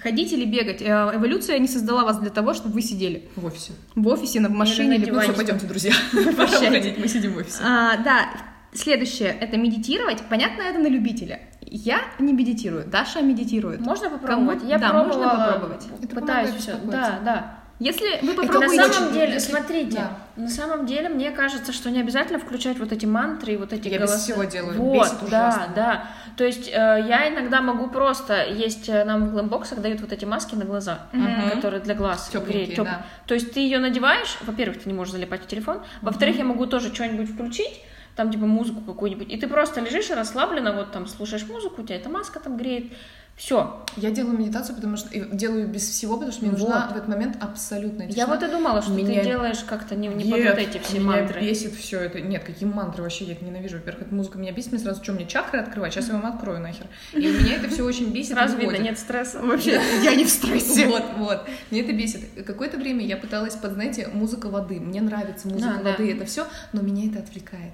[0.00, 0.32] Ходить.
[0.32, 0.82] Или бегать.
[0.82, 3.72] Э, Эволюция не создала вас для того, чтобы вы сидели В офисе.
[3.94, 5.92] в офисе, на- в машине на или Ну все, пойдемте, друзья.
[6.36, 6.94] Прощайте.
[6.98, 7.58] мы сидим в офисе.
[7.62, 8.28] А, да,
[8.72, 10.22] следующее это медитировать.
[10.28, 11.40] Понятно, это на любителя.
[11.70, 13.80] Я не медитирую, Даша медитирует.
[13.80, 14.60] Можно попробовать?
[14.60, 15.86] Кому- Я да, можно пробовала, попробовать.
[16.02, 16.76] Это пытаюсь все.
[16.84, 17.57] Да, да.
[17.80, 18.92] Если вы Это на попробуете...
[18.92, 20.18] самом деле, если- смотрите, да.
[20.42, 23.86] на самом деле мне кажется, что не обязательно включать вот эти мантры и вот эти
[23.86, 24.18] Я без голоса.
[24.24, 25.72] всего делаю, Вот, бесит да, ужасно.
[25.76, 26.04] да.
[26.36, 30.24] То есть э, я иногда могу просто есть э, нам в глэмбоксах дают вот эти
[30.24, 31.50] маски на глаза, Мгм.
[31.50, 33.06] которые для глаз Тёпленькие, греют, тёп- да.
[33.26, 36.66] То есть ты ее надеваешь, во-первых, ты не можешь залипать в телефон, во-вторых, я могу
[36.66, 37.80] тоже что-нибудь включить,
[38.16, 41.84] там типа музыку какую-нибудь, и ты просто лежишь и расслабленно, вот там слушаешь музыку, у
[41.84, 42.92] тебя эта маска там греет,
[43.38, 43.84] все.
[43.96, 46.94] Я делаю медитацию, потому что и делаю без всего, потому что мне нужна Вот.
[46.94, 48.22] в этот момент абсолютная тишина.
[48.24, 50.78] Я вот и думала, что Меня- ты делаешь как-то не, не под Нет, вот эти
[50.78, 51.40] все меня мантры.
[51.40, 52.20] бесит все это.
[52.20, 53.76] Нет, какие мантры вообще я их ненавижу.
[53.76, 54.72] Во-первых, эта музыка меня бесит.
[54.72, 55.92] Мне сразу, что мне чакры открывать?
[55.94, 56.86] Сейчас я вам открою нахер.
[57.12, 58.32] И меня это все очень бесит.
[58.32, 59.40] Сразу видно, нет стресса.
[59.40, 60.86] Вообще, я не в стрессе.
[60.86, 61.48] Вот, вот.
[61.70, 62.20] Мне это бесит.
[62.44, 64.80] Какое-то время я пыталась под, знаете, музыка воды.
[64.80, 67.72] Мне нравится музыка воды, это все, но меня это отвлекает.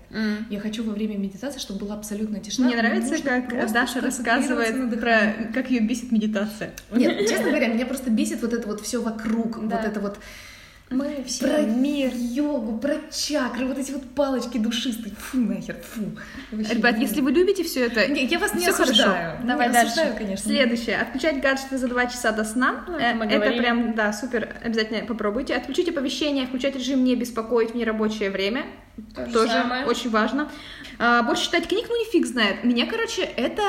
[0.51, 2.67] Я хочу во время медитации, чтобы была абсолютная тишина.
[2.69, 5.54] Мне нравится, как Даша рассказывает про.
[5.55, 6.73] Как ее бесит медитация.
[6.91, 9.77] Нет, честно говоря, меня просто бесит вот это вот все вокруг, Да.
[9.77, 10.19] вот это вот
[10.91, 12.13] Мы все про мир.
[12.15, 15.15] йогу, про чакры, вот эти вот палочки душистые.
[15.19, 16.03] Фу, нахер, фу.
[16.53, 19.13] Вообще Ребят, не если вы любите все это, Не, я вас не осуждаю.
[19.13, 19.43] хорошо.
[19.43, 20.19] Не Давай осуждаю, дальше.
[20.25, 20.47] конечно.
[20.51, 20.97] Следующее.
[20.99, 22.85] Отключать гаджеты за 2 часа до сна.
[22.87, 23.59] Ну, Э, это мы это говорили.
[23.61, 24.55] прям, да, супер.
[24.63, 25.55] Обязательно попробуйте.
[25.57, 28.67] Отключить оповещения, включать режим не беспокоить в нерабочее время.
[29.15, 29.87] То же Тоже самое.
[29.87, 30.49] очень важно.
[31.01, 32.63] А, больше читать книг, ну не фиг знает.
[32.63, 33.63] Мне, короче, это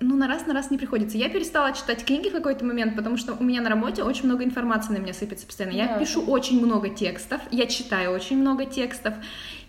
[0.00, 1.18] ну, на раз на раз не приходится.
[1.18, 4.44] Я перестала читать книги в какой-то момент, потому что у меня на работе очень много
[4.44, 5.74] информации на меня сыпется постоянно.
[5.74, 5.98] Я Да.
[5.98, 9.14] пишу очень много текстов, я читаю очень много текстов.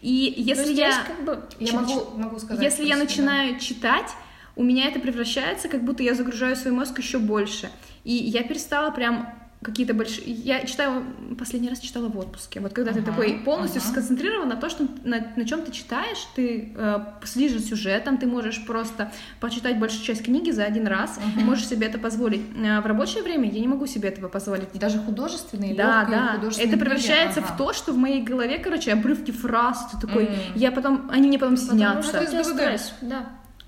[0.02, 1.04] И Ну, если здесь я...
[1.04, 2.64] как бы Я могу, могу сказать.
[2.64, 4.10] Если я начинаю читать,
[4.56, 7.70] у меня это превращается, как будто я загружаю свой мозг еще больше.
[8.04, 10.32] И я перестала прям какие-то большие...
[10.32, 11.04] Я читаю...
[11.38, 12.60] Последний раз читала в отпуске.
[12.62, 13.92] Вот когда ты Ага, такой полностью ага.
[13.92, 18.26] сконцентрирован на то, что на, на чем ты читаешь, ты э, следишь за сюжетом, ты
[18.26, 21.46] можешь просто почитать большую часть книги за один раз, Мгм.
[21.46, 22.42] можешь себе это позволить.
[22.66, 24.72] А в рабочее время я не могу себе этого позволить.
[24.74, 26.34] Даже художественные, Да, да.
[26.36, 27.54] художественные Это книги, превращается ага.
[27.54, 30.34] в то, что в моей голове, короче, обрывки фраз, ты такой, М.
[30.56, 32.10] я потом, они мне потом Потому снятся.
[32.10, 32.54] что у тебя ДВД.
[32.54, 33.26] стресс, да.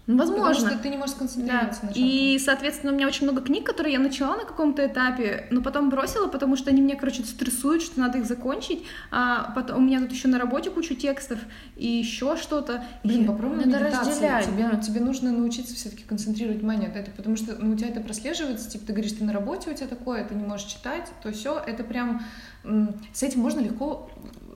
[0.08, 0.48] Ну, возможно.
[0.54, 1.16] Потому что ты не можешь Да.
[1.18, 2.00] сконцентрироваться на чем-то.
[2.10, 5.90] И, соответственно, у меня очень много книг, которые я начала на каком-то этапе, но потом
[5.90, 8.84] бросила, потому что они меня, короче, стрессуют, что надо их закончить.
[9.12, 11.40] А потом у меня тут еще на работе куча текстов
[11.76, 12.84] и еще что-то.
[13.04, 14.78] Блин, И- попробуй надо разделять, Тебе, да.
[14.78, 18.70] тебе нужно научиться все-таки концентрировать внимание на это, потому что ну, у тебя это прослеживается,
[18.70, 21.62] типа ты говоришь, ты на работе у тебя такое, ты не можешь читать, то все,
[21.66, 22.22] это прям
[23.14, 24.10] с этим можно легко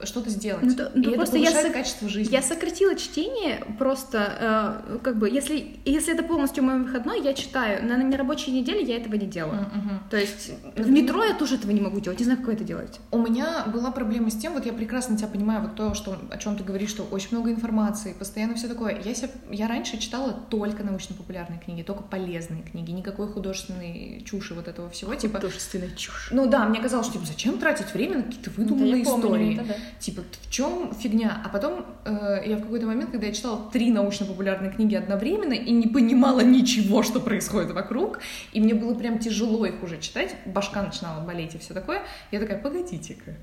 [0.04, 0.64] что-то сделать.
[0.64, 2.32] Ну, то- и ну, это просто я сок- качество жизни.
[2.34, 7.86] Я сократила чтение просто, э, как бы, если, если это полностью мой выходной, я читаю.
[7.86, 9.62] На нерабочей неделе я этого не делаю.
[9.74, 10.00] Мгм.
[10.10, 12.20] То есть в метро я тоже этого не могу делать.
[12.20, 13.00] Не знаю, как это делаете.
[13.12, 16.38] У меня была проблема с тем, вот я прекрасно тебя понимаю, вот то, что, о
[16.38, 19.02] чем ты говоришь, что очень много информации, постоянно все такое.
[19.04, 24.68] Я, себя, я раньше читала только научно-популярные книги, только полезные книги, никакой художественной чуши вот
[24.68, 25.36] этого всего, типа...
[25.40, 26.30] Художественная чушь.
[26.32, 29.26] Ну да, мне казалось, что типа, зачем тратить время на какие-то выдуманные Да, я помню
[29.28, 29.54] истории?
[29.56, 29.76] это, да.
[30.00, 31.42] Типа, в чем фигня?
[31.44, 35.72] А потом э, я в какой-то момент, когда я читала три научно-популярные книги одновременно и
[35.72, 38.20] не понимала ничего, что происходит вокруг,
[38.54, 42.40] и мне было прям тяжело их уже читать, башка начинала болеть и все такое, я
[42.40, 43.36] такая, погодите-ка,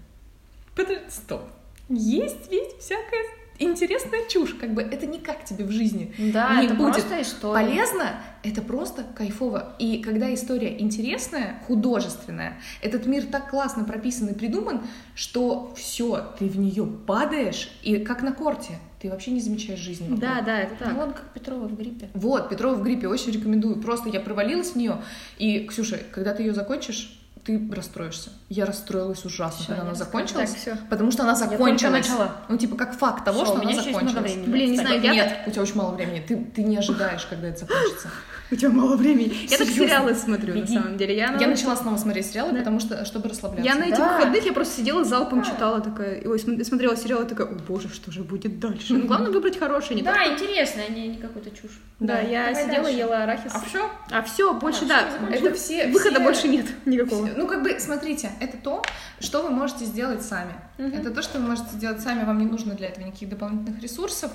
[1.09, 1.43] стоп,
[1.89, 6.75] есть ведь всякая интересная чушь, как бы это никак тебе в жизни Да, не это
[6.75, 7.67] будет просто история.
[7.67, 8.11] полезно,
[8.43, 9.75] это просто кайфово.
[9.79, 14.83] И когда история интересная, художественная, этот мир так классно прописан и придуман,
[15.15, 20.05] что все, ты в нее падаешь, и как на корте, ты вообще не замечаешь жизни.
[20.05, 20.21] вокруг.
[20.21, 20.95] Да, да, это Ну, так.
[20.97, 22.09] вон как Петрова в гриппе.
[22.15, 23.77] Вот, Петрова в гриппе очень рекомендую.
[23.81, 25.03] Просто я провалилась в нее.
[25.39, 28.31] И, Ксюша, когда ты ее закончишь, ты расстроишься.
[28.49, 30.51] Я расстроилась ужасно, Всё, когда она закончилась.
[30.51, 30.77] так, всё.
[30.89, 32.09] Потому что она закончилась.
[32.09, 32.37] начала.
[32.49, 34.33] Ну, типа, как факт того, Всё, что у меня она еще есть много закончилась.
[34.35, 34.53] времени.
[34.53, 36.21] Блин, не знаю, я Нет, у тебя очень мало времени.
[36.27, 38.09] Ты, ты не ожидаешь, когда это закончится.
[38.53, 39.33] У тебя мало времени.
[39.49, 39.85] Я так Серьёзно?
[39.87, 41.17] сериалы смотрю, на самом деле.
[41.17, 42.59] Я, Я на- начала снова смотреть сериалы, Да.
[42.59, 43.67] потому что, чтобы расслабляться.
[43.67, 44.19] Я на этих Да.
[44.19, 45.47] выходных я просто сидела залпом Да.
[45.51, 48.93] читала такая, ой, см- смотрела сериалы такая, о боже, что же будет дальше?
[48.93, 50.33] Ну, главное выбрать хороший, не Да, так.
[50.39, 51.81] интересно, а не, не какую-то чушь.
[51.99, 52.21] Да, Да.
[52.21, 52.99] я Давай сидела, дальше.
[52.99, 53.53] ела арахис.
[53.55, 53.91] А все?
[54.11, 55.11] А все, больше всё, да.
[55.11, 55.47] закончили.
[55.47, 55.87] Это все...
[55.87, 57.29] Выхода все- больше нет никакого.
[57.35, 58.83] Ну, как бы, смотрите, это то,
[59.19, 60.53] что вы можете сделать сами.
[60.77, 64.31] Это то, что вы можете сделать сами, вам не нужно для этого никаких дополнительных ресурсов.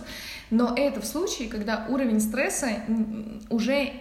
[0.49, 2.69] Но это в случае, когда уровень стресса
[3.49, 3.91] уже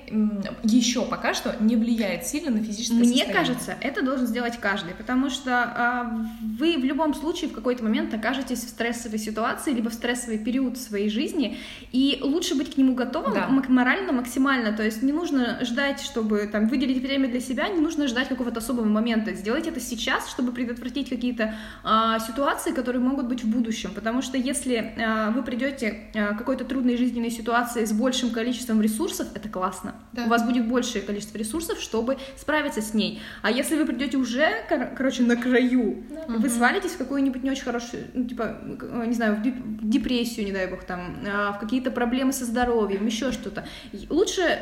[0.63, 3.35] еще пока что не влияет сильно на физическое Мне состояние.
[3.35, 6.27] кажется, это должен сделать каждый, потому что а,
[6.59, 10.79] вы в любом случае в какой-то момент окажетесь в стрессовой ситуации, либо в стрессовый период
[10.79, 11.59] своей жизни,
[11.93, 13.49] и лучше быть к нему готовым Да.
[13.49, 14.73] морально максимально.
[14.73, 18.59] То есть не нужно ждать, чтобы там выделить время для себя, не нужно ждать какого-то
[18.61, 19.35] особого момента.
[19.35, 21.55] Сделать это сейчас, чтобы предотвратить какие-то
[21.85, 23.91] а, ситуации, которые могут быть в будущем.
[23.95, 28.81] Потому что если а, вы придете а, к какой-то трудной жизненной ситуации с большим количеством
[28.81, 29.95] ресурсов, это классно.
[30.13, 30.25] Да.
[30.25, 33.21] У вас будет большее количество ресурсов, чтобы справиться с ней.
[33.43, 37.65] А если вы придете уже, кор- короче, на краю, вы свалитесь в какую-нибудь не очень
[37.65, 41.53] хорошую, ну, типа, э, не знаю, в деп- в депрессию, не дай бог, там, а,
[41.53, 43.67] в какие-то проблемы со здоровьем, еще что-то.
[44.11, 44.59] Лучше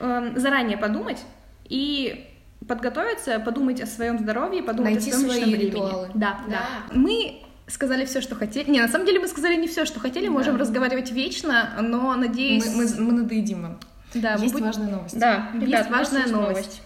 [0.00, 1.18] эм, заранее подумать
[1.68, 2.26] и
[2.66, 5.70] подготовиться, подумать о своем здоровье, подумать Найти о своем свои личном времени.
[5.74, 6.10] ритуалы.
[6.14, 6.94] Да, да, Да.
[6.94, 8.70] Мы сказали все, что хотели.
[8.70, 10.28] Не, на самом деле мы сказали не все, что хотели.
[10.28, 10.60] Можем Да.
[10.60, 12.64] разговаривать вечно, но надеюсь.
[12.66, 13.80] Мы, мы, мы надоедим вам.
[14.14, 15.18] Да, Есть будем- важная новость.
[15.18, 16.82] Да, Есть ребят, нас важная есть новость.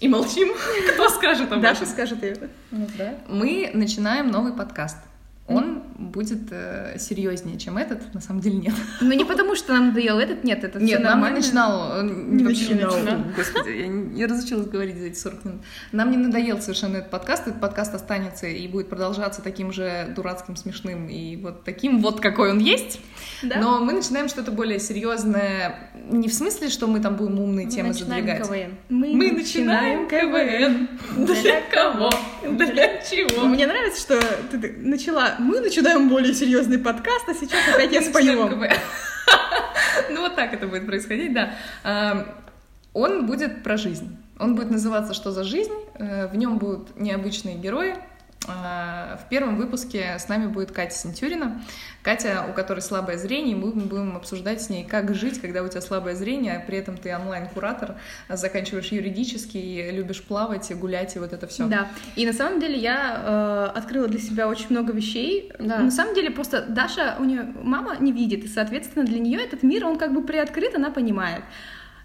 [0.00, 0.48] И молчим.
[0.94, 1.86] Кто скажет об Даша этом?
[1.94, 2.36] скажет ее.
[2.70, 3.14] Ну да.
[3.28, 4.98] Мы начинаем новый подкаст.
[5.46, 8.12] Он будет э, серьезнее, чем этот.
[8.14, 8.74] На самом деле нет.
[9.00, 11.36] Ну не потому, что нам надоел этот, нет, это Нет, нам не нормально.
[11.38, 12.00] начинал.
[12.00, 13.18] э, Не вообще начинал.
[13.36, 15.60] Господи, я не я разучилась говорить за эти 40 минут.
[15.92, 17.46] Нам не надоел совершенно этот подкаст.
[17.48, 22.50] Этот подкаст останется и будет продолжаться таким же дурацким, смешным и вот таким вот, какой
[22.50, 23.00] он есть.
[23.42, 23.56] Да?
[23.60, 25.90] Но мы начинаем что-то более серьезное.
[26.10, 28.42] Не в смысле, что мы там будем умные Мы темы задвигать.
[28.46, 28.74] КВН.
[28.88, 30.88] Мы начинаем КВН.
[31.26, 32.10] Для кого?
[32.42, 33.46] Для Чего?
[33.46, 35.34] Мне нравится, что ты начала...
[35.38, 38.48] Мы начинаем более серьезный подкаст, а сейчас опять я спою.
[40.10, 41.54] Ну, вот так это будет происходить, да.
[42.92, 44.16] Он будет про жизнь.
[44.38, 45.72] Он будет называться «Что за жизнь?».
[45.94, 47.94] Э, в нем будут необычные герои,
[48.46, 51.62] в первом выпуске с нами будет Катя Сентюрина.
[52.02, 55.80] Катя, у которой слабое зрение, мы будем обсуждать с ней, как жить, когда у тебя
[55.80, 57.96] слабое зрение, а при этом ты онлайн-куратор,
[58.28, 61.66] заканчиваешь юридический, любишь плавать, гулять и вот это все.
[61.66, 65.52] Да, и на самом деле я э, открыла для себя очень много вещей.
[65.60, 65.78] Да.
[65.78, 69.62] На самом деле просто Даша, у нее мама не видит, и, соответственно, для нее этот
[69.62, 71.44] мир, он как бы приоткрыт, она понимает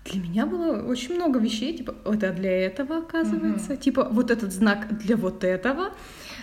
[0.05, 3.81] для меня было очень много вещей, типа, это для этого, оказывается, угу.
[3.81, 5.91] типа, вот этот знак для вот этого.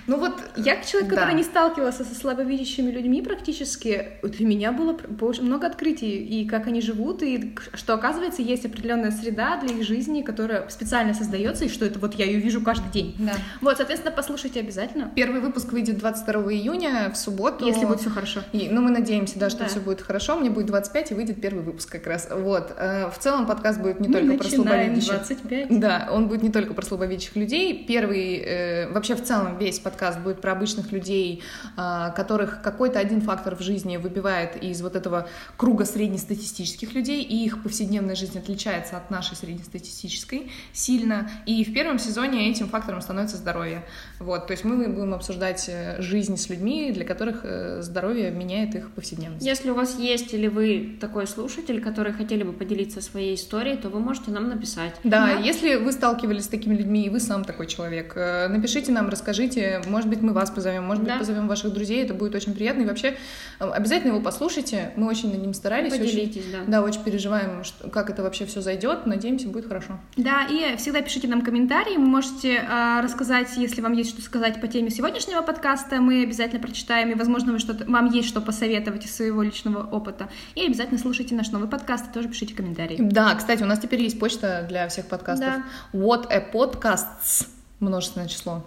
[0.06, 1.16] Ну вот я как человек, да.
[1.16, 4.96] который не сталкивался со слабовидящими людьми практически, для меня было
[5.40, 10.22] много открытий, и как они живут, и что, оказывается, есть определенная среда для их жизни,
[10.22, 13.14] которая специально создается, и что это вот я ее вижу каждый день.
[13.18, 13.34] Да.
[13.60, 15.10] Вот, соответственно, послушайте обязательно.
[15.14, 17.66] Первый выпуск выйдет 22 июня в субботу.
[17.66, 18.40] Если будет все хорошо.
[18.52, 19.68] И, ну, мы надеемся, да, что да.
[19.68, 20.36] все будет хорошо.
[20.36, 22.28] Мне будет 25, и выйдет первый выпуск как раз.
[22.30, 22.74] Вот.
[22.76, 25.14] Э, в целом подкаст будет не мы только про слабовидящих.
[25.14, 25.80] 25.
[25.80, 27.84] Да, он будет не только про слабовидящих людей.
[27.86, 31.42] Первый, э, вообще в целом весь подкаст подкаст будет про обычных людей,
[31.76, 37.44] а, которых какой-то один фактор в жизни выбивает из вот этого круга среднестатистических людей, и
[37.44, 41.30] их повседневная жизнь отличается от нашей среднестатистической сильно.
[41.46, 43.84] И в первом сезоне этим фактором становится здоровье.
[44.18, 48.74] Вот, то есть мы будем обсуждать э, жизнь с людьми, для которых э, здоровье меняет
[48.74, 49.46] их повседневность.
[49.46, 53.90] Если у вас есть или вы такой слушатель, который хотели бы поделиться своей историей, то
[53.90, 54.94] вы можете нам написать.
[55.04, 55.32] Да, да?
[55.38, 59.82] если вы сталкивались с такими людьми, и вы сам такой человек, э, напишите нам, расскажите,
[59.86, 61.12] может быть, мы вас позовем, может да.
[61.12, 62.82] быть, позовем ваших друзей, это будет очень приятно.
[62.82, 63.16] И вообще,
[63.60, 64.92] э, обязательно его послушайте.
[64.96, 65.92] Мы очень над ним старались.
[65.92, 66.58] Поделитесь, очень, да.
[66.66, 69.06] Да, очень переживаем, что, как это вообще все зайдет.
[69.06, 69.98] Надеемся, будет хорошо.
[70.16, 71.96] Да, и всегда пишите нам комментарии.
[71.96, 76.00] Вы можете э, рассказать, если вам есть что сказать по теме сегодняшнего подкаста.
[76.00, 80.28] Мы обязательно прочитаем, и, возможно, вы что-то, вам есть что посоветовать из своего личного опыта.
[80.54, 82.96] И обязательно слушайте наш новый подкаст и тоже пишите комментарии.
[83.00, 85.54] Да, кстати, у нас теперь есть почта для всех подкастов.
[85.92, 85.98] Да.
[85.98, 87.48] What a podcasts
[87.84, 88.64] множественное число.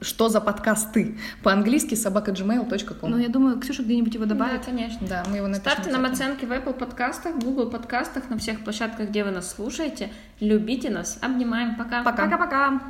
[0.00, 1.18] Что за подкасты?
[1.42, 3.10] По-английски собака.gmail.com.
[3.10, 4.60] Ну, я думаю, Ксюша где-нибудь его добавит.
[4.60, 5.06] Да, конечно.
[5.06, 5.72] Да, мы его напишем.
[5.72, 9.54] Ставьте нам оценки в Apple подкастах, в Google подкастах, на всех площадках, где вы нас
[9.54, 10.10] слушаете.
[10.40, 11.18] Любите нас.
[11.20, 11.76] Обнимаем.
[11.76, 12.02] Пока.
[12.02, 12.80] Пока-пока.